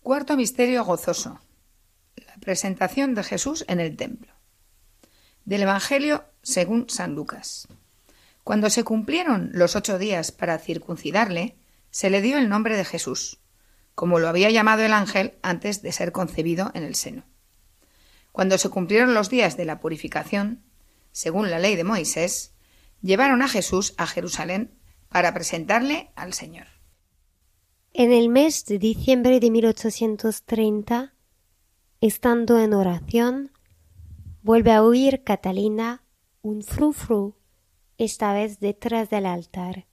Cuarto 0.02 0.36
misterio 0.36 0.84
gozoso. 0.84 1.40
La 2.16 2.34
presentación 2.40 3.14
de 3.14 3.22
Jesús 3.22 3.64
en 3.68 3.80
el 3.80 3.96
templo. 3.96 4.32
Del 5.44 5.62
Evangelio 5.62 6.24
según 6.42 6.88
San 6.88 7.14
Lucas. 7.14 7.68
Cuando 8.44 8.70
se 8.70 8.82
cumplieron 8.82 9.50
los 9.52 9.76
ocho 9.76 9.98
días 9.98 10.32
para 10.32 10.58
circuncidarle, 10.58 11.56
se 11.90 12.10
le 12.10 12.20
dio 12.20 12.38
el 12.38 12.48
nombre 12.48 12.76
de 12.76 12.84
Jesús, 12.84 13.38
como 13.94 14.18
lo 14.18 14.28
había 14.28 14.50
llamado 14.50 14.82
el 14.82 14.92
ángel 14.92 15.38
antes 15.42 15.82
de 15.82 15.92
ser 15.92 16.10
concebido 16.10 16.72
en 16.74 16.82
el 16.82 16.96
seno. 16.96 17.24
Cuando 18.32 18.58
se 18.58 18.70
cumplieron 18.70 19.14
los 19.14 19.30
días 19.30 19.56
de 19.56 19.66
la 19.66 19.78
purificación, 19.78 20.64
según 21.12 21.50
la 21.50 21.58
ley 21.58 21.76
de 21.76 21.84
Moisés, 21.84 22.54
llevaron 23.02 23.42
a 23.42 23.48
Jesús 23.48 23.94
a 23.98 24.06
Jerusalén 24.06 24.78
para 25.08 25.34
presentarle 25.34 26.10
al 26.14 26.32
Señor. 26.32 26.66
En 27.92 28.12
el 28.12 28.30
mes 28.30 28.64
de 28.64 28.78
diciembre 28.78 29.38
de 29.38 29.50
1830, 29.50 31.12
estando 32.00 32.58
en 32.58 32.72
oración, 32.72 33.52
vuelve 34.42 34.72
a 34.72 34.82
oír 34.82 35.22
Catalina 35.24 36.02
un 36.40 36.62
frufru 36.62 37.36
esta 37.98 38.32
vez 38.32 38.58
detrás 38.60 39.10
del 39.10 39.26
altar. 39.26 39.86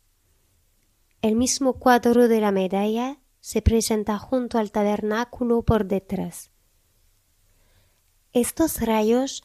El 1.22 1.36
mismo 1.36 1.74
cuadro 1.74 2.30
de 2.30 2.39
la 2.39 2.51
medalla 2.51 3.20
se 3.41 3.62
presenta 3.62 4.18
junto 4.18 4.57
al 4.57 4.72
tabernáculo 4.72 5.64
por 5.64 5.86
detrás. 5.86 6.51
Estos 8.32 8.82
rayos 8.82 9.43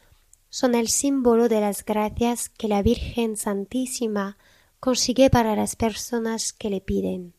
son 0.55 0.76
el 0.76 0.86
símbolo 0.86 1.48
de 1.48 1.61
las 1.61 1.84
gracias 1.84 2.48
que 2.48 2.68
la 2.68 2.80
Virgen 2.80 3.36
Santísima 3.36 4.38
consigue 4.78 5.28
para 5.28 5.57
las 5.57 5.74
personas 5.74 6.52
que 6.52 6.70
le 6.70 6.80
piden. 6.80 7.34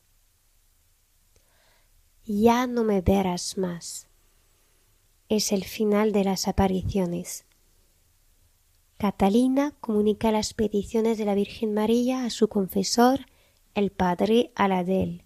Ya 2.26 2.68
no 2.68 2.84
me 2.84 2.99
verás 2.99 3.57
más. 3.57 4.09
Es 5.30 5.53
el 5.53 5.63
final 5.63 6.11
de 6.11 6.26
las 6.26 6.49
apariciones. 6.49 7.45
Catalina 8.97 9.72
comunica 9.80 10.34
las 10.34 10.53
peticiones 10.53 11.18
de 11.18 11.24
la 11.24 11.36
Virgen 11.36 11.74
María 11.74 12.26
a 12.26 12.30
su 12.30 12.49
confesor, 12.49 13.28
el 13.76 13.91
padre 13.91 14.51
Aladel. 14.55 15.24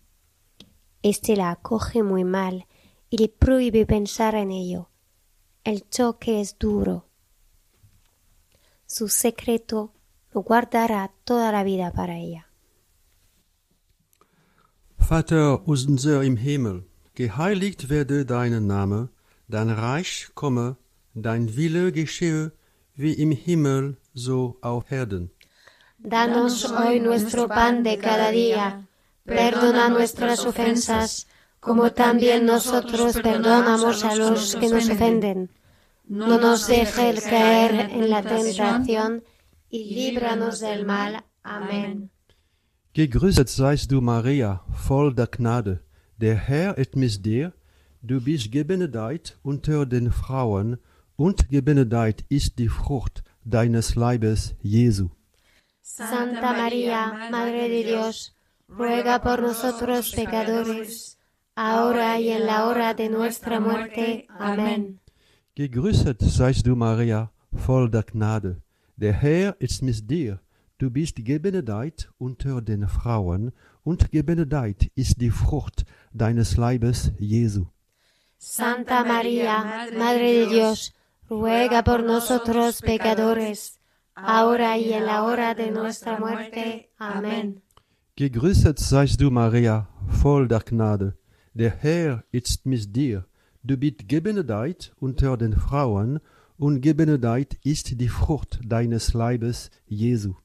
Este 1.02 1.36
la 1.36 1.50
acoge 1.50 2.04
muy 2.04 2.24
mal 2.24 2.68
y 3.10 3.18
le 3.18 3.30
prohíbe 3.30 3.88
pensar 3.88 4.36
en 4.36 4.52
ello. 4.52 4.92
El 5.64 5.90
choque 5.90 6.40
es 6.40 6.60
duro. 6.60 7.09
Su 8.92 9.08
secreto 9.08 9.94
lo 10.34 10.42
guardará 10.42 11.12
toda 11.24 11.52
la 11.52 11.64
vida 11.64 11.92
para 11.92 12.18
ella. 12.18 12.48
Vater 14.98 15.60
unser 15.66 16.24
im 16.24 16.38
Himmel, 16.38 16.88
geheiligt 17.14 17.90
werde 17.90 18.26
dein 18.26 18.66
Name, 18.66 19.10
dein 19.48 19.70
Reich 19.70 20.30
komme, 20.34 20.78
dein 21.14 21.56
Wille 21.56 21.92
geschehe 21.92 22.52
wie 22.96 23.14
im 23.14 23.32
Himmel, 23.32 23.98
so 24.16 24.58
auf 24.62 24.92
Erden. 24.92 25.30
Danos 26.00 26.72
hoy 26.72 27.00
nuestro 27.00 27.48
pan 27.48 27.84
de 27.84 28.00
cada 28.00 28.32
día. 28.32 28.88
Perdona 29.24 29.90
nuestras 29.90 30.44
ofensas, 30.48 31.28
como 31.60 31.92
también 31.92 32.48
nosotros 32.48 33.20
perdonamos 33.22 34.04
a 34.04 34.16
los 34.16 34.56
que 34.56 34.68
nos 34.68 34.90
ofenden. 34.90 35.52
No 36.10 36.40
nos 36.40 36.66
dejes 36.66 37.22
caer 37.22 37.92
en 37.92 38.10
la 38.10 38.24
tentación 38.24 39.24
y 39.70 39.94
líbranos 39.94 40.60
del 40.60 40.84
mal. 40.84 41.24
Amén. 41.44 42.10
Gegrüßet 42.96 43.48
seist 43.48 43.92
du, 43.92 44.02
Maria, 44.02 44.62
voll 44.74 45.14
der 45.14 45.28
Gnade. 45.28 45.84
Der 46.18 46.36
Herr 46.36 46.78
ist 46.80 46.96
mit 46.96 47.24
dir. 47.24 47.54
Du 48.02 48.20
bist 48.22 48.52
gebenedeit 48.52 49.38
unter 49.44 49.86
den 49.86 50.12
Frauen 50.12 50.80
und 51.16 51.48
gebenedeit 51.50 52.26
ist 52.28 52.58
die 52.58 52.70
Frucht 52.70 53.24
deines 53.44 53.96
Leibes, 53.96 54.56
Jesu. 54.64 55.10
Santa 55.82 56.54
María, 56.54 57.30
Madre 57.30 57.70
de 57.70 57.84
Dios, 57.84 58.36
ruega 58.68 59.22
por 59.22 59.42
nosotros 59.42 60.12
pecadores, 60.16 61.18
ahora 61.56 62.20
y 62.20 62.30
en 62.30 62.48
la 62.48 62.66
hora 62.68 62.94
de 62.96 63.10
nuestra 63.10 63.60
muerte. 63.60 64.28
Amén. 64.40 64.99
Gegrüßet 65.60 66.22
seist 66.22 66.66
du, 66.68 66.74
Maria, 66.78 67.32
voll 67.54 67.90
der 67.90 68.04
Gnade. 68.04 68.62
Der 68.96 69.12
Herr 69.12 69.58
ist 69.60 69.82
mit 69.82 70.10
dir. 70.10 70.40
Du 70.78 70.90
bist 70.90 71.18
gebenedeit 71.18 72.10
unter 72.18 72.62
den 72.62 72.88
Frauen, 72.88 73.52
und 73.84 74.10
gebenedeit 74.10 74.90
ist 74.96 75.20
die 75.20 75.32
Frucht 75.32 75.84
deines 76.14 76.56
Leibes, 76.56 77.12
Jesu. 77.20 77.66
Santa 78.38 79.04
María, 79.04 79.66
Madre 79.98 80.32
de 80.32 80.48
Dios, 80.48 80.94
ruega 81.30 81.84
por 81.84 82.04
nosotros 82.04 82.82
pecadores, 82.82 83.82
ahora 84.16 84.78
y 84.78 84.94
en 84.94 85.06
la 85.08 85.26
hora 85.26 85.56
de 85.56 85.72
nuestra 85.72 86.18
muerte. 86.22 86.90
Amén. 86.98 87.62
Gegrüßet 88.16 88.80
seist 88.80 89.20
du, 89.20 89.30
Maria, 89.30 89.90
voll 90.08 90.48
der 90.48 90.62
Gnade. 90.62 91.18
Der 91.54 91.72
Herr 91.72 92.24
ist 92.32 92.66
mit 92.66 92.96
dir. 92.96 93.29
Du 93.62 93.76
bist 93.76 94.08
gebenedeit 94.08 94.94
unter 95.00 95.36
den 95.38 95.54
Frauen, 95.54 96.20
und 96.58 96.82
gebenedeit 96.82 97.58
ist 97.64 98.00
die 98.00 98.10
Frucht 98.10 98.60
deines 98.66 99.14
Leibes, 99.14 99.70
Jesu. 99.88 100.36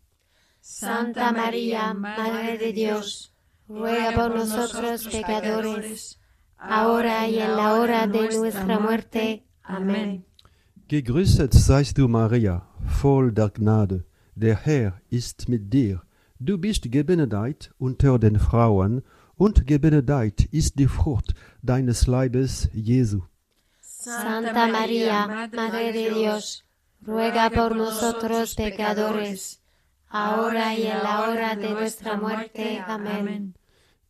Santa 0.61 1.33
María, 1.33 1.93
Madre 1.93 2.57
de 2.59 2.73
Dios, 2.73 3.33
ruega 3.69 4.13
por 4.13 4.35
nosotros 4.35 5.07
pecadores, 5.09 6.19
ahora 6.57 7.29
y 7.29 7.39
en 7.39 7.57
la 7.57 7.75
hora 7.75 8.07
de 8.07 8.37
nuestra 8.37 8.79
muerte. 8.79 9.43
Amén. 9.63 10.25
Gegrüßet 10.89 11.55
seist 11.55 11.99
du, 11.99 12.09
Maria, 12.09 12.63
voll 12.87 13.33
der 13.33 13.51
Gnade. 13.51 14.05
Der 14.35 14.57
Herr 14.57 15.01
ist 15.11 15.49
mit 15.49 15.73
dir. 15.73 16.03
Du 16.39 16.59
bist 16.59 16.91
gebenedeit 16.91 17.73
unter 17.79 18.19
den 18.19 18.39
Frauen, 18.39 19.03
und 19.37 19.67
gebenedeit 19.67 20.45
ist 20.53 20.79
die 20.79 20.89
Frucht 20.89 21.35
deines 21.63 22.07
Leibes, 22.07 22.69
Jesu. 22.73 23.23
Santa 23.81 24.67
María, 24.67 25.27
Madre 25.27 25.93
de 25.93 26.11
Dios, 26.15 26.65
ruega 27.07 27.51
por 27.51 27.75
nosotros 27.75 28.55
pecadores, 28.55 29.61
ahora 30.11 30.75
y 30.75 30.87
en 30.87 31.03
la 31.03 31.29
hora 31.29 31.57
de 31.57 31.71
nuestra 31.71 32.17
muerte. 32.17 32.83
Amén. 32.87 33.55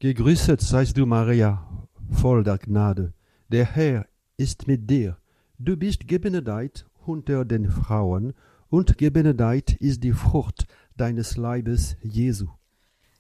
Gegrüßet 0.01 0.61
seist 0.61 0.97
du, 0.97 1.07
Maria, 1.07 1.63
voll 2.11 2.43
der 2.43 2.59
Gnade. 2.59 3.15
Der 3.49 3.65
Herr 3.65 4.07
ist 4.37 4.67
mit 4.67 4.91
dir. 4.91 5.17
Du 5.59 5.77
bist 5.77 6.09
gebenedeit 6.09 6.85
unter 7.07 7.45
den 7.45 7.71
Frauen, 7.71 8.35
und 8.69 8.99
gebenedeit 8.99 9.73
ist 9.81 10.03
die 10.03 10.13
Frucht 10.13 10.67
deines 10.97 11.37
Leibes 11.37 11.97
Jesu. 12.03 12.49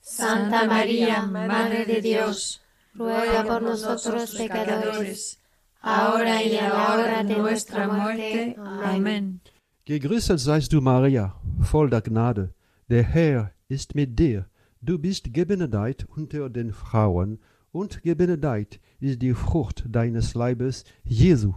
Santa 0.06 0.66
María, 0.66 1.22
Madre 1.22 1.86
de 1.86 2.02
Dios, 2.02 2.60
ruega 2.94 3.42
por 3.42 3.62
nosotros 3.62 4.34
pecadores, 4.36 5.38
ahora 5.80 6.42
y 6.42 6.56
en 6.56 6.68
la 6.68 6.94
hora 6.94 7.24
de 7.24 7.36
nuestra 7.38 7.88
muerte. 7.88 8.54
Amén. 8.84 9.40
Gegrüßet 9.86 10.38
seist 10.38 10.72
du, 10.72 10.82
Maria, 10.82 11.34
voll 11.58 11.88
der 11.88 12.02
Gnade. 12.02 12.52
Der 12.90 13.02
Herr 13.02 13.52
ist 13.68 13.94
mit 13.94 14.18
dir. 14.18 14.46
Du 14.82 14.98
bist 14.98 15.32
gebenedeit 15.32 16.06
unter 16.14 16.50
den 16.50 16.74
Frauen, 16.74 17.38
und 17.72 18.02
gebenedeit 18.02 18.80
ist 19.00 19.22
die 19.22 19.32
Frucht 19.32 19.84
deines 19.88 20.34
Leibes, 20.34 20.84
Jesu. 21.04 21.54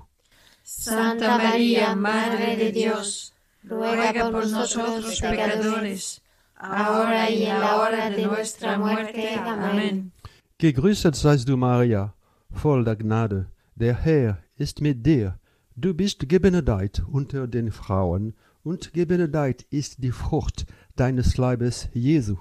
Santa 0.63 1.37
María, 1.37 1.95
Madre 1.95 2.55
de 2.55 2.71
Dios, 2.71 3.33
ruega 3.69 4.31
por 4.31 4.47
nosotros 4.47 5.19
pecadores, 5.19 6.21
ahora 6.57 7.29
y 7.29 7.43
en 7.43 7.59
la 7.59 7.75
hora 7.77 8.09
de 8.09 8.25
nuestra 8.25 8.77
muerte. 8.77 9.35
Amén. 9.35 10.11
Gegrüßet 10.59 11.15
seist 11.15 11.47
du, 11.47 11.55
Maria, 11.57 12.13
voll 12.51 12.83
der 12.83 12.95
Gnade. 12.95 13.47
Der 13.75 13.95
Herr 13.95 14.39
ist 14.57 14.81
mit 14.81 15.05
dir. 15.05 15.39
Du 15.75 15.93
bist 15.93 16.27
gebenedeit 16.27 17.03
unter 17.11 17.45
den 17.47 17.71
Frauen, 17.71 18.33
und 18.63 18.91
gebenedeit 18.93 19.65
ist 19.69 20.03
die 20.03 20.11
Frucht 20.11 20.65
deines 20.95 21.37
Leibes, 21.37 21.89
Jesu. 21.93 22.37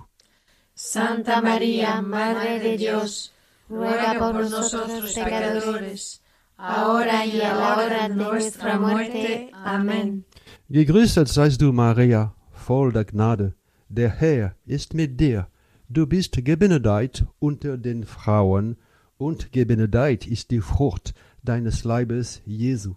Santa 0.75 1.41
María, 1.41 2.03
Madre 2.03 2.59
de 2.59 2.77
Dios, 2.79 3.33
ruega 3.69 4.19
por 4.19 4.35
nosotros 4.35 5.13
pecadores, 5.13 6.23
ahora 6.57 7.25
y 7.27 7.41
a 7.41 7.55
la 7.55 7.77
hora 7.77 8.09
de 8.09 8.15
nuestra 8.15 8.79
muerte. 8.79 9.51
Amén. 9.53 10.25
Gegrüßet 10.71 11.29
seist 11.29 11.61
du, 11.61 11.73
Maria, 11.73 12.35
voll 12.53 12.93
der 12.93 13.05
Gnade. 13.05 13.55
Der 13.89 14.11
Herr 14.11 14.57
ist 14.67 14.95
mit 14.95 15.21
dir. 15.21 15.49
Du 15.89 16.07
bist 16.07 16.45
gebenedeit 16.45 17.25
unter 17.39 17.79
den 17.79 18.05
Frauen, 18.05 18.77
und 19.19 19.53
gebenedeit 19.53 20.27
ist 20.27 20.51
die 20.51 20.61
Frucht 20.61 21.15
deines 21.43 21.85
Leibes, 21.85 22.43
Jesu. 22.45 22.95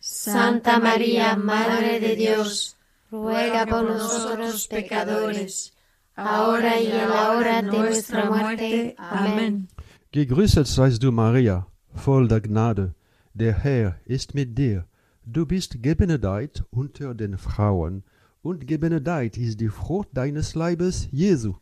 Santa 0.00 0.78
María, 0.78 1.36
Madre 1.36 2.00
de 2.00 2.16
Dios, 2.16 2.76
ruega 3.10 3.66
por 3.66 3.82
nosotros 3.82 4.66
pecadores, 4.66 5.72
ahora 6.16 6.80
y 6.80 6.90
a 6.90 7.08
la 7.08 7.32
hora 7.32 7.62
de 7.62 7.68
nuestra 7.68 8.30
muerte. 8.30 8.94
Amén. 8.98 9.68
Gegrüßet 10.12 10.66
seist 10.66 11.02
du, 11.02 11.12
Maria, 11.12 11.66
voll 11.94 12.28
der 12.28 12.40
Gnade. 12.40 12.94
Der 13.34 13.54
Herr 13.54 13.96
ist 14.04 14.34
mit 14.34 14.56
dir. 14.58 14.86
Du 15.24 15.46
bist 15.46 15.82
gebenedeit 15.82 16.64
unter 16.70 17.14
den 17.14 17.38
Frauen, 17.38 18.02
und 18.42 18.66
gebenedeit 18.66 19.36
ist 19.36 19.60
die 19.60 19.68
Frucht 19.68 20.08
deines 20.12 20.54
Leibes, 20.54 21.08
Jesu. 21.10 21.54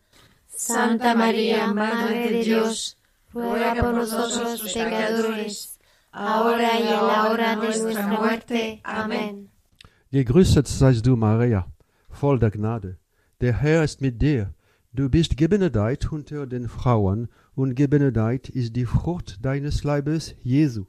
Santa 0.48 1.14
María, 1.14 1.72
Madre 1.72 2.28
de 2.28 2.42
Dios, 2.42 2.96
ruega 3.32 3.74
por 3.74 3.94
nosotros 3.94 4.72
pecadores, 4.72 5.78
ahora 6.12 6.78
y 6.78 6.88
en 6.88 7.06
la 7.06 7.30
hora 7.30 7.56
de 7.56 7.56
nuestra 7.56 8.06
muerte. 8.06 8.80
Amén. 8.84 9.48
Gegrüßet 10.12 10.66
seist 10.66 11.06
du, 11.06 11.16
Maria, 11.16 11.66
voll 12.08 12.38
der 12.38 12.50
Gnade. 12.50 12.98
Der 13.40 13.52
Herr 13.52 13.84
ist 13.84 14.00
mit 14.00 14.20
dir. 14.20 14.54
Du 14.92 15.08
bist 15.08 15.36
gebenedeit 15.36 16.10
unter 16.10 16.46
den 16.46 16.68
Frauen, 16.68 17.28
und 17.54 17.76
gebenedeit 17.76 18.48
ist 18.48 18.74
die 18.74 18.86
Frucht 18.86 19.44
deines 19.44 19.84
Leibes, 19.84 20.34
Jesu. 20.42 20.86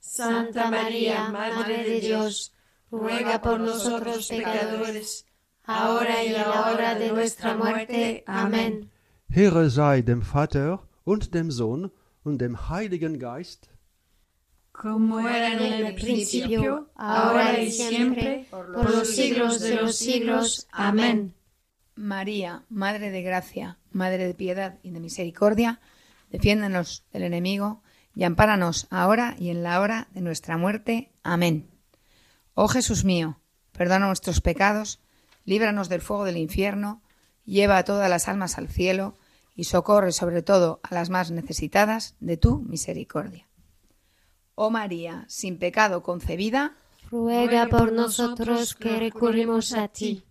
Santa 0.00 0.70
María, 0.70 1.30
Madre 1.30 1.82
de 1.84 2.00
Dios, 2.00 2.52
ruega 2.92 3.40
por 3.40 3.58
nosotros 3.58 4.28
pecadores, 4.28 5.24
ahora 5.68 6.24
y 6.24 6.28
en 6.28 6.32
la 6.34 6.70
hora 6.70 6.94
de 6.94 7.12
nuestra 7.12 7.54
muerte. 7.54 8.24
Amén. 8.26 8.90
Ehre 9.30 9.70
sei 9.70 10.02
dem 10.02 10.22
Vater 10.22 10.78
und 11.04 11.30
dem 11.34 11.50
Sohn 11.50 11.92
und 12.24 12.38
dem 12.40 12.56
Heiligen 12.56 13.18
Geist, 13.18 13.68
como 14.72 15.20
era 15.20 15.52
en 15.52 15.86
el 15.86 15.94
principio, 15.94 16.90
ahora 16.94 17.60
y 17.60 17.70
siempre, 17.70 18.46
por 18.50 18.70
los 18.70 19.08
siglos 19.08 19.60
de 19.60 19.74
los 19.74 19.96
siglos. 19.96 20.66
Amén. 20.72 21.34
María, 21.94 22.64
Madre 22.68 23.10
de 23.10 23.22
Gracia, 23.22 23.78
Madre 23.90 24.26
de 24.26 24.34
Piedad 24.34 24.78
y 24.82 24.92
de 24.92 25.00
Misericordia, 25.00 25.80
defiéndanos 26.30 27.04
del 27.12 27.24
enemigo 27.24 27.82
y 28.14 28.24
ampáranos 28.24 28.86
ahora 28.90 29.34
y 29.38 29.50
en 29.50 29.62
la 29.62 29.80
hora 29.80 30.08
de 30.14 30.20
nuestra 30.22 30.56
muerte. 30.56 31.12
Amén. 31.22 31.68
Oh 32.54 32.68
Jesús 32.68 33.04
mío, 33.04 33.40
perdona 33.72 34.06
nuestros 34.06 34.40
pecados, 34.40 35.00
líbranos 35.48 35.88
del 35.88 36.02
fuego 36.02 36.24
del 36.24 36.36
infierno, 36.36 37.00
lleva 37.46 37.78
a 37.78 37.84
todas 37.84 38.10
las 38.10 38.28
almas 38.28 38.58
al 38.58 38.68
cielo 38.68 39.16
y 39.56 39.64
socorre 39.64 40.12
sobre 40.12 40.42
todo 40.42 40.78
a 40.82 40.94
las 40.94 41.08
más 41.08 41.30
necesitadas 41.30 42.14
de 42.20 42.36
tu 42.36 42.58
misericordia. 42.58 43.48
Oh 44.54 44.68
María, 44.68 45.24
sin 45.28 45.58
pecado 45.58 46.02
concebida, 46.02 46.76
ruega 47.10 47.66
por 47.66 47.92
nosotros 47.92 48.74
que 48.74 48.98
recurrimos 48.98 49.72
a 49.72 49.88
ti. 49.88 50.22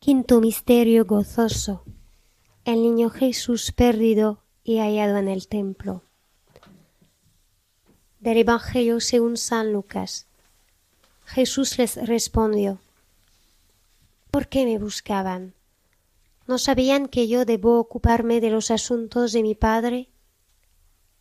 Quinto 0.00 0.40
misterio 0.40 1.04
gozoso. 1.04 1.84
El 2.64 2.82
niño 2.82 3.08
Jesús 3.08 3.70
perdido 3.70 4.42
y 4.64 4.78
hallado 4.78 5.16
en 5.18 5.28
el 5.28 5.46
templo. 5.46 6.02
Del 8.18 8.38
Evangelio 8.38 8.98
según 8.98 9.36
San 9.36 9.72
Lucas. 9.72 10.26
Jesús 11.24 11.78
les 11.78 11.96
respondió, 11.96 12.80
¿Por 14.30 14.48
qué 14.48 14.64
me 14.64 14.78
buscaban? 14.78 15.54
¿No 16.46 16.58
sabían 16.58 17.08
que 17.08 17.26
yo 17.26 17.44
debo 17.44 17.80
ocuparme 17.80 18.40
de 18.40 18.50
los 18.50 18.70
asuntos 18.70 19.32
de 19.32 19.42
mi 19.42 19.54
Padre? 19.54 20.10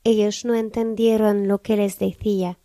Ellos 0.03 0.45
no 0.45 0.53
entendieron 0.53 1.47
lo 1.47 1.61
que 1.61 1.75
les 1.75 1.97
decía. 1.97 2.59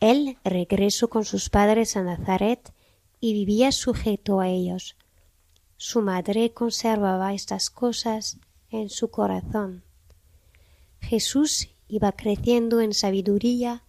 Él 0.00 0.38
regresó 0.44 1.08
con 1.08 1.24
sus 1.24 1.50
padres 1.50 1.96
a 1.96 2.02
Nazaret 2.02 2.72
y 3.20 3.32
vivía 3.32 3.72
sujeto 3.72 4.40
a 4.40 4.48
ellos. 4.48 4.96
Su 5.76 6.02
madre 6.02 6.52
conservaba 6.52 7.32
estas 7.32 7.70
cosas 7.70 8.38
en 8.70 8.90
su 8.90 9.10
corazón. 9.10 9.84
Jesús 11.00 11.68
iba 11.88 12.12
creciendo 12.12 12.80
en 12.80 12.92
sabiduría, 12.92 13.84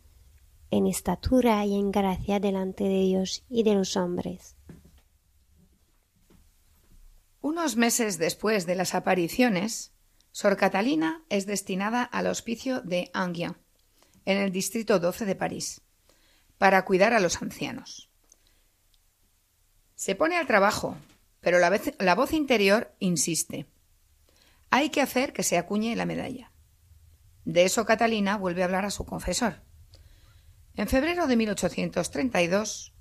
en 0.70 0.86
estatura 0.86 1.66
y 1.66 1.76
en 1.76 1.92
gracia 1.92 2.40
delante 2.40 2.84
de 2.84 3.02
Dios 3.02 3.44
y 3.50 3.64
de 3.64 3.74
los 3.74 3.98
hombres. 3.98 4.57
Unos 7.50 7.78
meses 7.78 8.18
después 8.18 8.66
de 8.66 8.76
las 8.76 8.94
apariciones, 8.94 9.94
Sor 10.34 10.58
Catalina 10.58 11.24
es 11.30 11.46
destinada 11.46 12.04
al 12.04 12.28
hospicio 12.28 12.82
de 12.82 13.10
Enghien, 13.16 13.56
en 14.26 14.38
el 14.38 14.52
distrito 14.52 15.00
12 15.00 15.24
de 15.24 15.34
París, 15.34 15.80
para 16.58 16.84
cuidar 16.84 17.14
a 17.14 17.22
los 17.22 17.42
ancianos. 17.42 18.10
Se 19.96 20.14
pone 20.14 20.36
al 20.36 20.46
trabajo, 20.46 20.98
pero 21.40 21.58
la, 21.60 21.80
la 22.00 22.16
voz 22.16 22.34
interior 22.34 22.94
insiste. 23.00 23.66
Hay 24.70 24.90
que 24.90 25.00
hacer 25.00 25.32
que 25.32 25.44
se 25.44 25.58
acuñe 25.58 25.96
la 25.96 26.06
medalla. 26.06 26.52
De 27.46 27.64
eso 27.64 27.86
Catalina 27.86 28.36
vuelve 28.36 28.64
a 28.64 28.66
hablar 28.66 28.84
a 28.84 28.92
su 28.92 29.06
confesor. 29.06 29.62
En 30.76 30.90
febrero 30.90 31.28
de 31.28 31.38
1832 31.38 32.94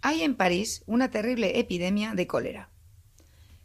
hay 0.00 0.22
en 0.24 0.34
París 0.34 0.82
una 0.86 1.08
terrible 1.12 1.60
epidemia 1.60 2.14
de 2.14 2.26
cólera, 2.26 2.71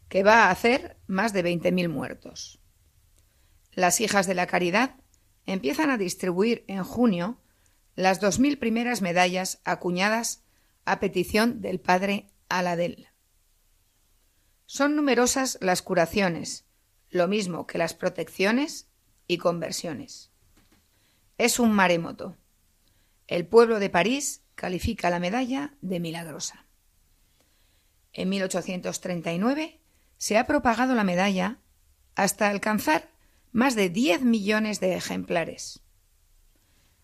que 0.09 0.23
va 0.23 0.45
a 0.45 0.51
hacer 0.51 0.97
más 1.07 1.33
de 1.33 1.43
20.000 1.43 1.89
muertos. 1.89 2.59
Las 3.73 4.01
hijas 4.01 4.27
de 4.27 4.35
la 4.35 4.47
caridad 4.47 4.95
empiezan 5.45 5.89
a 5.89 5.97
distribuir 5.97 6.63
en 6.67 6.83
junio 6.83 7.39
las 7.95 8.21
2.000 8.21 8.59
primeras 8.59 9.01
medallas 9.01 9.59
acuñadas 9.63 10.43
a 10.85 10.99
petición 10.99 11.61
del 11.61 11.79
padre 11.79 12.27
Aladel. 12.49 13.07
Son 14.65 14.95
numerosas 14.95 15.57
las 15.61 15.81
curaciones, 15.81 16.65
lo 17.09 17.27
mismo 17.27 17.67
que 17.67 17.77
las 17.77 17.93
protecciones 17.93 18.87
y 19.27 19.37
conversiones. 19.37 20.31
Es 21.37 21.59
un 21.59 21.71
maremoto. 21.71 22.35
El 23.27 23.45
pueblo 23.45 23.79
de 23.79 23.89
París 23.89 24.41
califica 24.55 25.09
la 25.09 25.19
medalla 25.19 25.73
de 25.81 25.99
milagrosa. 25.99 26.65
En 28.13 28.29
1839 28.29 29.79
se 30.17 30.37
ha 30.37 30.45
propagado 30.45 30.95
la 30.95 31.03
medalla 31.03 31.59
hasta 32.15 32.49
alcanzar 32.49 33.09
más 33.51 33.75
de 33.75 33.89
10 33.89 34.23
millones 34.23 34.79
de 34.79 34.95
ejemplares. 34.95 35.81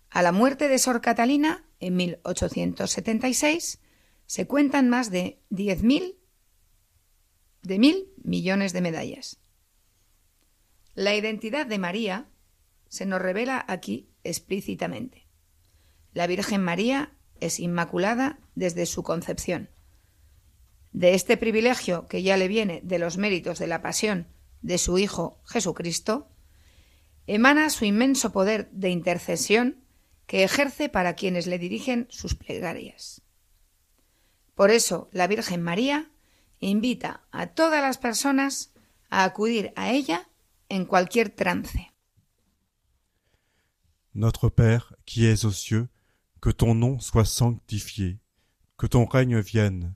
A 0.09 0.21
la 0.21 0.31
muerte 0.31 0.67
de 0.67 0.77
Sor 0.77 1.01
Catalina, 1.01 1.65
en 1.79 1.95
1876, 1.95 3.79
se 4.25 4.47
cuentan 4.47 4.89
más 4.89 5.11
de 5.11 5.41
10.000 5.51 6.15
de 7.63 7.79
mil 7.79 8.13
millones 8.23 8.73
de 8.73 8.81
medallas. 8.81 9.39
La 10.95 11.15
identidad 11.15 11.65
de 11.65 11.79
María 11.79 12.27
se 12.89 13.05
nos 13.05 13.21
revela 13.21 13.63
aquí 13.67 14.09
explícitamente. 14.23 15.27
La 16.13 16.27
Virgen 16.27 16.61
María 16.61 17.13
es 17.39 17.59
inmaculada 17.59 18.39
desde 18.53 18.85
su 18.85 19.01
concepción. 19.01 19.69
De 20.93 21.15
este 21.15 21.37
privilegio 21.37 22.07
que 22.07 22.23
ya 22.23 22.37
le 22.37 22.47
viene 22.47 22.81
de 22.83 22.99
los 22.99 23.17
méritos 23.17 23.59
de 23.59 23.67
la 23.67 23.81
pasión 23.81 24.27
de 24.61 24.77
su 24.77 24.97
Hijo 24.97 25.41
Jesucristo, 25.45 26.29
emana 27.27 27.69
su 27.69 27.85
inmenso 27.85 28.31
poder 28.31 28.69
de 28.71 28.89
intercesión 28.89 29.83
que 30.27 30.43
ejerce 30.43 30.89
para 30.89 31.15
quienes 31.15 31.47
le 31.47 31.59
dirigen 31.59 32.07
sus 32.09 32.35
plegarias. 32.35 33.21
Por 34.55 34.71
eso 34.71 35.09
la 35.11 35.27
Virgen 35.27 35.61
María 35.61 36.11
invita 36.59 37.23
a 37.31 37.47
todas 37.47 37.81
las 37.81 37.97
personas 37.97 38.71
a 39.09 39.23
acudir 39.23 39.73
a 39.75 39.91
ella 39.91 40.29
en 40.69 40.85
cualquier 40.85 41.29
trance. 41.29 41.91
Notre 44.13 44.49
Père 44.49 44.95
qui 45.05 45.25
es 45.25 45.43
aux 45.43 45.51
cieux, 45.51 45.89
que 46.39 46.51
ton 46.51 46.75
nom 46.75 46.99
soit 46.99 47.25
sanctifié, 47.25 48.19
que 48.77 48.87
ton 48.87 49.05
règne 49.05 49.41
vienne, 49.41 49.95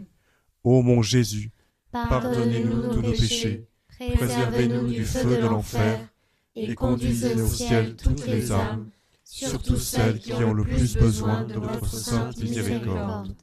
Ô 0.63 0.83
mon 0.83 1.01
Jésus, 1.01 1.51
pardonnez-nous 1.91 2.93
tous 2.93 3.01
nos 3.01 3.11
péchés, 3.11 3.65
préservez-nous 3.97 4.87
du 4.89 5.05
feu 5.05 5.41
de 5.41 5.47
l'enfer, 5.47 6.07
et 6.55 6.75
conduisez 6.75 7.41
au 7.41 7.47
ciel 7.47 7.95
toutes 7.95 8.27
les 8.27 8.51
âmes, 8.51 8.89
surtout 9.23 9.77
celles 9.77 10.19
qui 10.19 10.33
ont 10.33 10.53
le 10.53 10.63
plus 10.63 10.95
besoin 10.95 11.45
de 11.45 11.55
votre 11.55 11.87
sainte 11.87 12.37
miséricorde. 12.37 13.35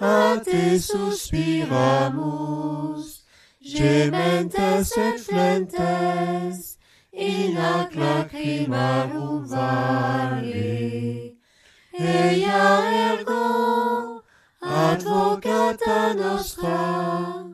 a 0.00 0.40
te 0.42 0.80
suspiramus, 0.80 3.22
gementes 3.60 4.96
et 4.96 5.20
flentes, 5.20 6.75
in 7.16 7.56
ac 7.56 7.94
lacrimarum 7.94 9.46
vale. 9.48 11.36
Eia 11.98 12.68
ergo, 13.08 14.22
advocata 14.60 16.14
nostra, 16.14 17.46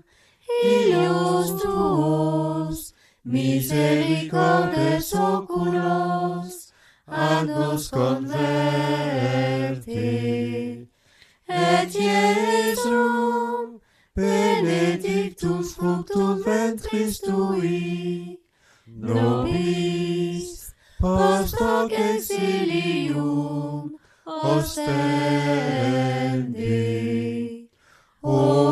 ilios 0.65 1.63
tuos, 1.63 2.95
misericordes 3.25 5.15
oculos, 5.15 6.73
ad 7.07 7.47
nos 7.47 7.89
converte. 7.91 8.43
Et 11.47 11.95
Iesum, 11.95 13.81
benedictus 14.17 15.75
fructus 15.75 16.45
ventris 16.45 17.21
tui, 17.21 18.42
nobis 18.99 20.75
post 21.01 21.55
hoc 21.61 21.93
exilium 21.93 23.91
ostendi. 24.27 24.93
O 28.23 28.72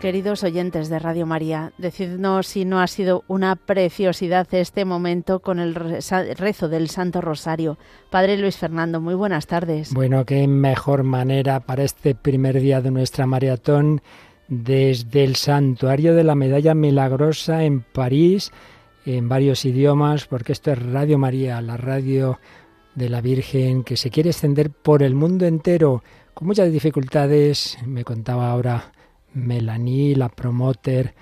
Queridos 0.00 0.44
oyentes 0.44 0.88
de 0.88 0.98
Radio 0.98 1.26
María, 1.26 1.72
decidnos 1.76 2.46
si 2.46 2.64
no 2.64 2.80
ha 2.80 2.86
sido 2.86 3.22
una 3.28 3.54
preciosidad 3.54 4.48
este 4.52 4.86
momento 4.86 5.40
con 5.40 5.58
el 5.58 5.74
rezo 5.74 6.70
del 6.70 6.88
Santo 6.88 7.20
Rosario. 7.20 7.76
Padre 8.08 8.38
Luis 8.38 8.56
Fernando, 8.56 9.02
muy 9.02 9.12
buenas 9.14 9.46
tardes. 9.46 9.92
Bueno, 9.92 10.24
qué 10.24 10.48
mejor 10.48 11.02
manera 11.02 11.60
para 11.60 11.84
este 11.84 12.14
primer 12.14 12.60
día 12.62 12.80
de 12.80 12.90
nuestra 12.90 13.26
maratón 13.26 14.00
desde 14.48 15.22
el 15.22 15.36
Santuario 15.36 16.14
de 16.14 16.24
la 16.24 16.34
Medalla 16.34 16.74
Milagrosa 16.74 17.64
en 17.64 17.82
París, 17.82 18.52
en 19.04 19.28
varios 19.28 19.66
idiomas, 19.66 20.24
porque 20.24 20.52
esto 20.52 20.72
es 20.72 20.82
Radio 20.82 21.18
María, 21.18 21.60
la 21.60 21.76
radio 21.76 22.40
de 22.94 23.10
la 23.10 23.20
Virgen 23.20 23.84
que 23.84 23.98
se 23.98 24.08
quiere 24.08 24.30
extender 24.30 24.70
por 24.70 25.02
el 25.02 25.14
mundo 25.14 25.44
entero, 25.44 26.02
con 26.32 26.48
muchas 26.48 26.72
dificultades, 26.72 27.76
me 27.84 28.02
contaba 28.02 28.50
ahora 28.50 28.92
Melanie, 29.34 30.16
la 30.16 30.28
promoter 30.28 31.14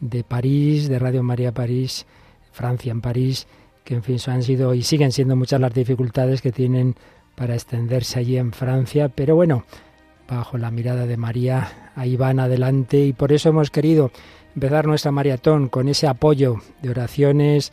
de 0.00 0.24
París, 0.24 0.88
de 0.88 0.98
Radio 0.98 1.22
María 1.22 1.52
París, 1.52 2.06
Francia 2.52 2.92
en 2.92 3.00
París, 3.00 3.46
que 3.84 3.94
en 3.94 4.02
fin 4.02 4.18
han 4.26 4.42
sido 4.42 4.74
y 4.74 4.82
siguen 4.82 5.12
siendo 5.12 5.36
muchas 5.36 5.60
las 5.60 5.74
dificultades 5.74 6.40
que 6.40 6.52
tienen 6.52 6.94
para 7.34 7.54
extenderse 7.54 8.18
allí 8.18 8.38
en 8.38 8.52
Francia, 8.52 9.08
pero 9.08 9.34
bueno, 9.34 9.64
bajo 10.28 10.56
la 10.56 10.70
mirada 10.70 11.06
de 11.06 11.16
María, 11.16 11.92
ahí 11.96 12.16
van 12.16 12.40
adelante 12.40 12.98
y 13.04 13.12
por 13.12 13.32
eso 13.32 13.48
hemos 13.48 13.70
querido 13.70 14.10
empezar 14.54 14.86
nuestra 14.86 15.10
maratón 15.10 15.68
con 15.68 15.88
ese 15.88 16.06
apoyo 16.06 16.60
de 16.80 16.90
oraciones 16.90 17.72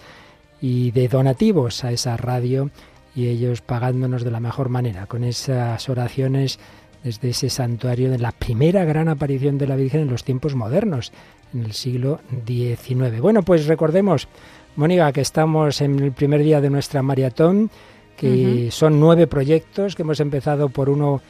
y 0.61 0.91
de 0.91 1.07
donativos 1.07 1.83
a 1.83 1.91
esa 1.91 2.17
radio 2.17 2.71
y 3.15 3.27
ellos 3.27 3.61
pagándonos 3.61 4.23
de 4.23 4.31
la 4.31 4.39
mejor 4.39 4.69
manera, 4.69 5.05
con 5.05 5.23
esas 5.23 5.87
oraciones 5.89 6.59
desde 7.03 7.29
ese 7.29 7.49
santuario 7.49 8.09
de 8.11 8.19
la 8.19 8.31
primera 8.31 8.85
gran 8.85 9.09
aparición 9.09 9.57
de 9.57 9.67
la 9.67 9.75
Virgen 9.75 10.01
en 10.01 10.09
los 10.09 10.23
tiempos 10.23 10.55
modernos, 10.55 11.11
en 11.53 11.65
el 11.65 11.73
siglo 11.73 12.19
XIX. 12.45 13.19
Bueno, 13.19 13.43
pues 13.43 13.65
recordemos, 13.65 14.27
Mónica, 14.75 15.11
que 15.11 15.21
estamos 15.21 15.81
en 15.81 15.99
el 15.99 16.11
primer 16.11 16.43
día 16.43 16.61
de 16.61 16.69
nuestra 16.69 17.01
maratón, 17.01 17.69
que 18.15 18.69
son 18.71 18.99
nueve 18.99 19.25
proyectos, 19.25 19.95
que 19.95 20.03
hemos 20.03 20.19
empezado 20.19 20.69
por 20.69 20.89
uno 20.89 21.21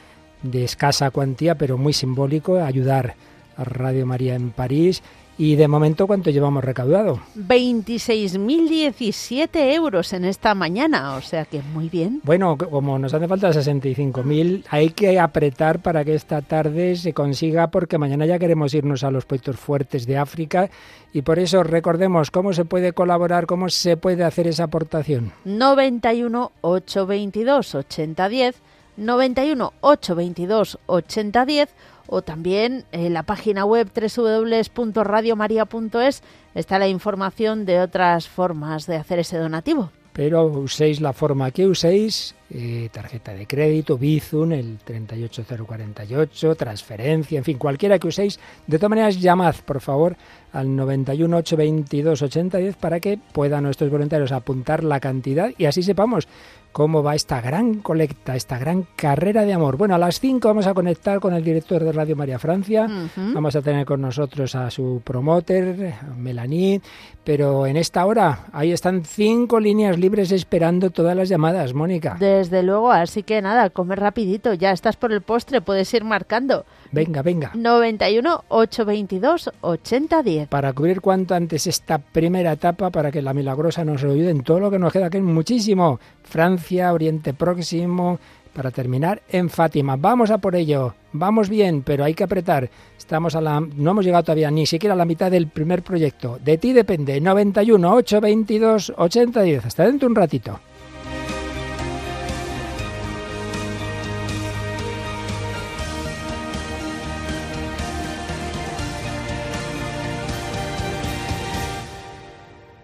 de 0.42 0.64
escasa 0.64 1.10
cuantía, 1.10 1.56
pero 1.56 1.78
muy 1.78 1.92
simbólico, 1.92 2.58
ayudar 2.58 3.14
a 3.56 3.64
Radio 3.64 4.04
María 4.04 4.34
en 4.34 4.50
París 4.50 5.02
y 5.38 5.56
de 5.56 5.66
momento, 5.66 6.06
¿cuánto 6.06 6.28
llevamos 6.30 6.62
recaudado? 6.62 7.18
26.017 7.36 9.74
euros 9.74 10.12
en 10.12 10.26
esta 10.26 10.54
mañana, 10.54 11.14
o 11.14 11.20
sea 11.20 11.46
que 11.46 11.62
muy 11.62 11.88
bien. 11.88 12.20
Bueno, 12.22 12.56
como 12.58 12.96
nos 12.98 13.14
hace 13.14 13.26
falta 13.26 13.50
65.000, 13.50 14.66
hay 14.68 14.90
que 14.90 15.18
apretar 15.18 15.80
para 15.80 16.04
que 16.04 16.14
esta 16.14 16.42
tarde 16.42 16.94
se 16.96 17.14
consiga, 17.14 17.68
porque 17.68 17.96
mañana 17.98 18.26
ya 18.26 18.38
queremos 18.38 18.74
irnos 18.74 19.04
a 19.04 19.10
los 19.10 19.24
puestos 19.24 19.56
fuertes 19.56 20.06
de 20.06 20.18
África 20.18 20.68
y 21.12 21.22
por 21.22 21.38
eso 21.38 21.62
recordemos 21.62 22.30
cómo 22.30 22.52
se 22.52 22.64
puede 22.64 22.92
colaborar, 22.92 23.46
cómo 23.46 23.68
se 23.68 23.96
puede 23.96 24.24
hacer 24.24 24.46
esa 24.46 24.64
aportación. 24.64 25.32
91 25.44 26.52
822 26.60 27.74
8010, 27.74 28.56
91 28.96 29.72
822 29.80 30.78
8010 30.86 31.68
o 32.12 32.20
también 32.20 32.84
en 32.92 33.14
la 33.14 33.22
página 33.22 33.64
web 33.64 33.88
www.radiomaria.es 33.94 36.22
está 36.54 36.78
la 36.78 36.88
información 36.88 37.64
de 37.64 37.80
otras 37.80 38.28
formas 38.28 38.86
de 38.86 38.96
hacer 38.96 39.20
ese 39.20 39.38
donativo. 39.38 39.90
Pero 40.12 40.44
uséis 40.44 41.00
la 41.00 41.14
forma 41.14 41.50
que 41.52 41.66
uséis, 41.66 42.34
eh, 42.50 42.90
tarjeta 42.92 43.32
de 43.32 43.46
crédito, 43.46 43.96
Bizum, 43.96 44.52
el 44.52 44.76
38048, 44.84 46.54
transferencia, 46.54 47.38
en 47.38 47.44
fin, 47.44 47.56
cualquiera 47.56 47.98
que 47.98 48.08
uséis. 48.08 48.38
De 48.66 48.76
todas 48.76 48.90
maneras, 48.90 49.18
llamad, 49.18 49.54
por 49.64 49.80
favor, 49.80 50.14
al 50.52 50.74
91 50.76 51.36
822 51.38 52.22
8010 52.22 52.76
para 52.76 53.00
que 53.00 53.18
puedan 53.32 53.64
nuestros 53.64 53.90
voluntarios 53.90 54.32
apuntar 54.32 54.84
la 54.84 55.00
cantidad 55.00 55.50
y 55.56 55.66
así 55.66 55.82
sepamos 55.82 56.28
cómo 56.72 57.02
va 57.02 57.14
esta 57.14 57.40
gran 57.40 57.80
colecta, 57.80 58.34
esta 58.34 58.58
gran 58.58 58.86
carrera 58.96 59.44
de 59.44 59.52
amor. 59.52 59.76
Bueno, 59.76 59.94
a 59.94 59.98
las 59.98 60.18
5 60.20 60.48
vamos 60.48 60.66
a 60.66 60.74
conectar 60.74 61.20
con 61.20 61.34
el 61.34 61.44
director 61.44 61.84
de 61.84 61.92
Radio 61.92 62.16
María 62.16 62.38
Francia, 62.38 62.88
vamos 63.16 63.54
a 63.54 63.62
tener 63.62 63.84
con 63.84 64.00
nosotros 64.00 64.54
a 64.54 64.70
su 64.70 65.02
promoter, 65.04 65.94
Melanie, 66.16 66.80
pero 67.24 67.66
en 67.66 67.76
esta 67.76 68.04
hora 68.06 68.46
ahí 68.52 68.72
están 68.72 69.04
cinco 69.04 69.60
líneas 69.60 69.98
libres 69.98 70.32
esperando 70.32 70.90
todas 70.90 71.14
las 71.16 71.28
llamadas, 71.28 71.74
Mónica. 71.74 72.16
Desde 72.18 72.62
luego, 72.62 72.90
así 72.90 73.22
que 73.22 73.42
nada, 73.42 73.70
come 73.70 73.94
rapidito, 73.94 74.54
ya 74.54 74.72
estás 74.72 74.96
por 74.96 75.12
el 75.12 75.20
postre, 75.20 75.60
puedes 75.60 75.92
ir 75.92 76.04
marcando. 76.04 76.64
Venga, 76.90 77.22
venga. 77.22 77.52
91 77.54 78.44
822 78.48 79.50
8010. 79.60 80.41
Para 80.48 80.72
cubrir 80.72 81.00
cuanto 81.00 81.34
antes 81.34 81.66
esta 81.66 81.98
primera 81.98 82.52
etapa, 82.52 82.90
para 82.90 83.10
que 83.10 83.22
la 83.22 83.34
milagrosa 83.34 83.84
nos 83.84 84.02
ayude 84.04 84.30
en 84.30 84.42
todo 84.42 84.60
lo 84.60 84.70
que 84.70 84.78
nos 84.78 84.92
queda, 84.92 85.10
que 85.10 85.20
muchísimo. 85.20 86.00
Francia, 86.22 86.92
Oriente 86.92 87.34
Próximo, 87.34 88.18
para 88.52 88.70
terminar 88.70 89.22
en 89.28 89.48
Fátima. 89.48 89.96
Vamos 89.96 90.30
a 90.30 90.38
por 90.38 90.54
ello. 90.54 90.94
Vamos 91.12 91.48
bien, 91.48 91.82
pero 91.82 92.04
hay 92.04 92.14
que 92.14 92.24
apretar. 92.24 92.70
Estamos 92.96 93.34
a 93.34 93.40
la 93.40 93.60
no 93.60 93.90
hemos 93.90 94.04
llegado 94.04 94.24
todavía 94.24 94.50
ni 94.50 94.66
siquiera 94.66 94.94
a 94.94 94.96
la 94.96 95.04
mitad 95.04 95.30
del 95.30 95.48
primer 95.48 95.82
proyecto. 95.82 96.38
De 96.42 96.58
ti 96.58 96.72
depende. 96.72 97.20
91 97.20 97.94
822 97.94 98.92
8010. 98.96 99.66
Hasta 99.66 99.86
dentro 99.86 100.08
un 100.08 100.14
ratito. 100.14 100.60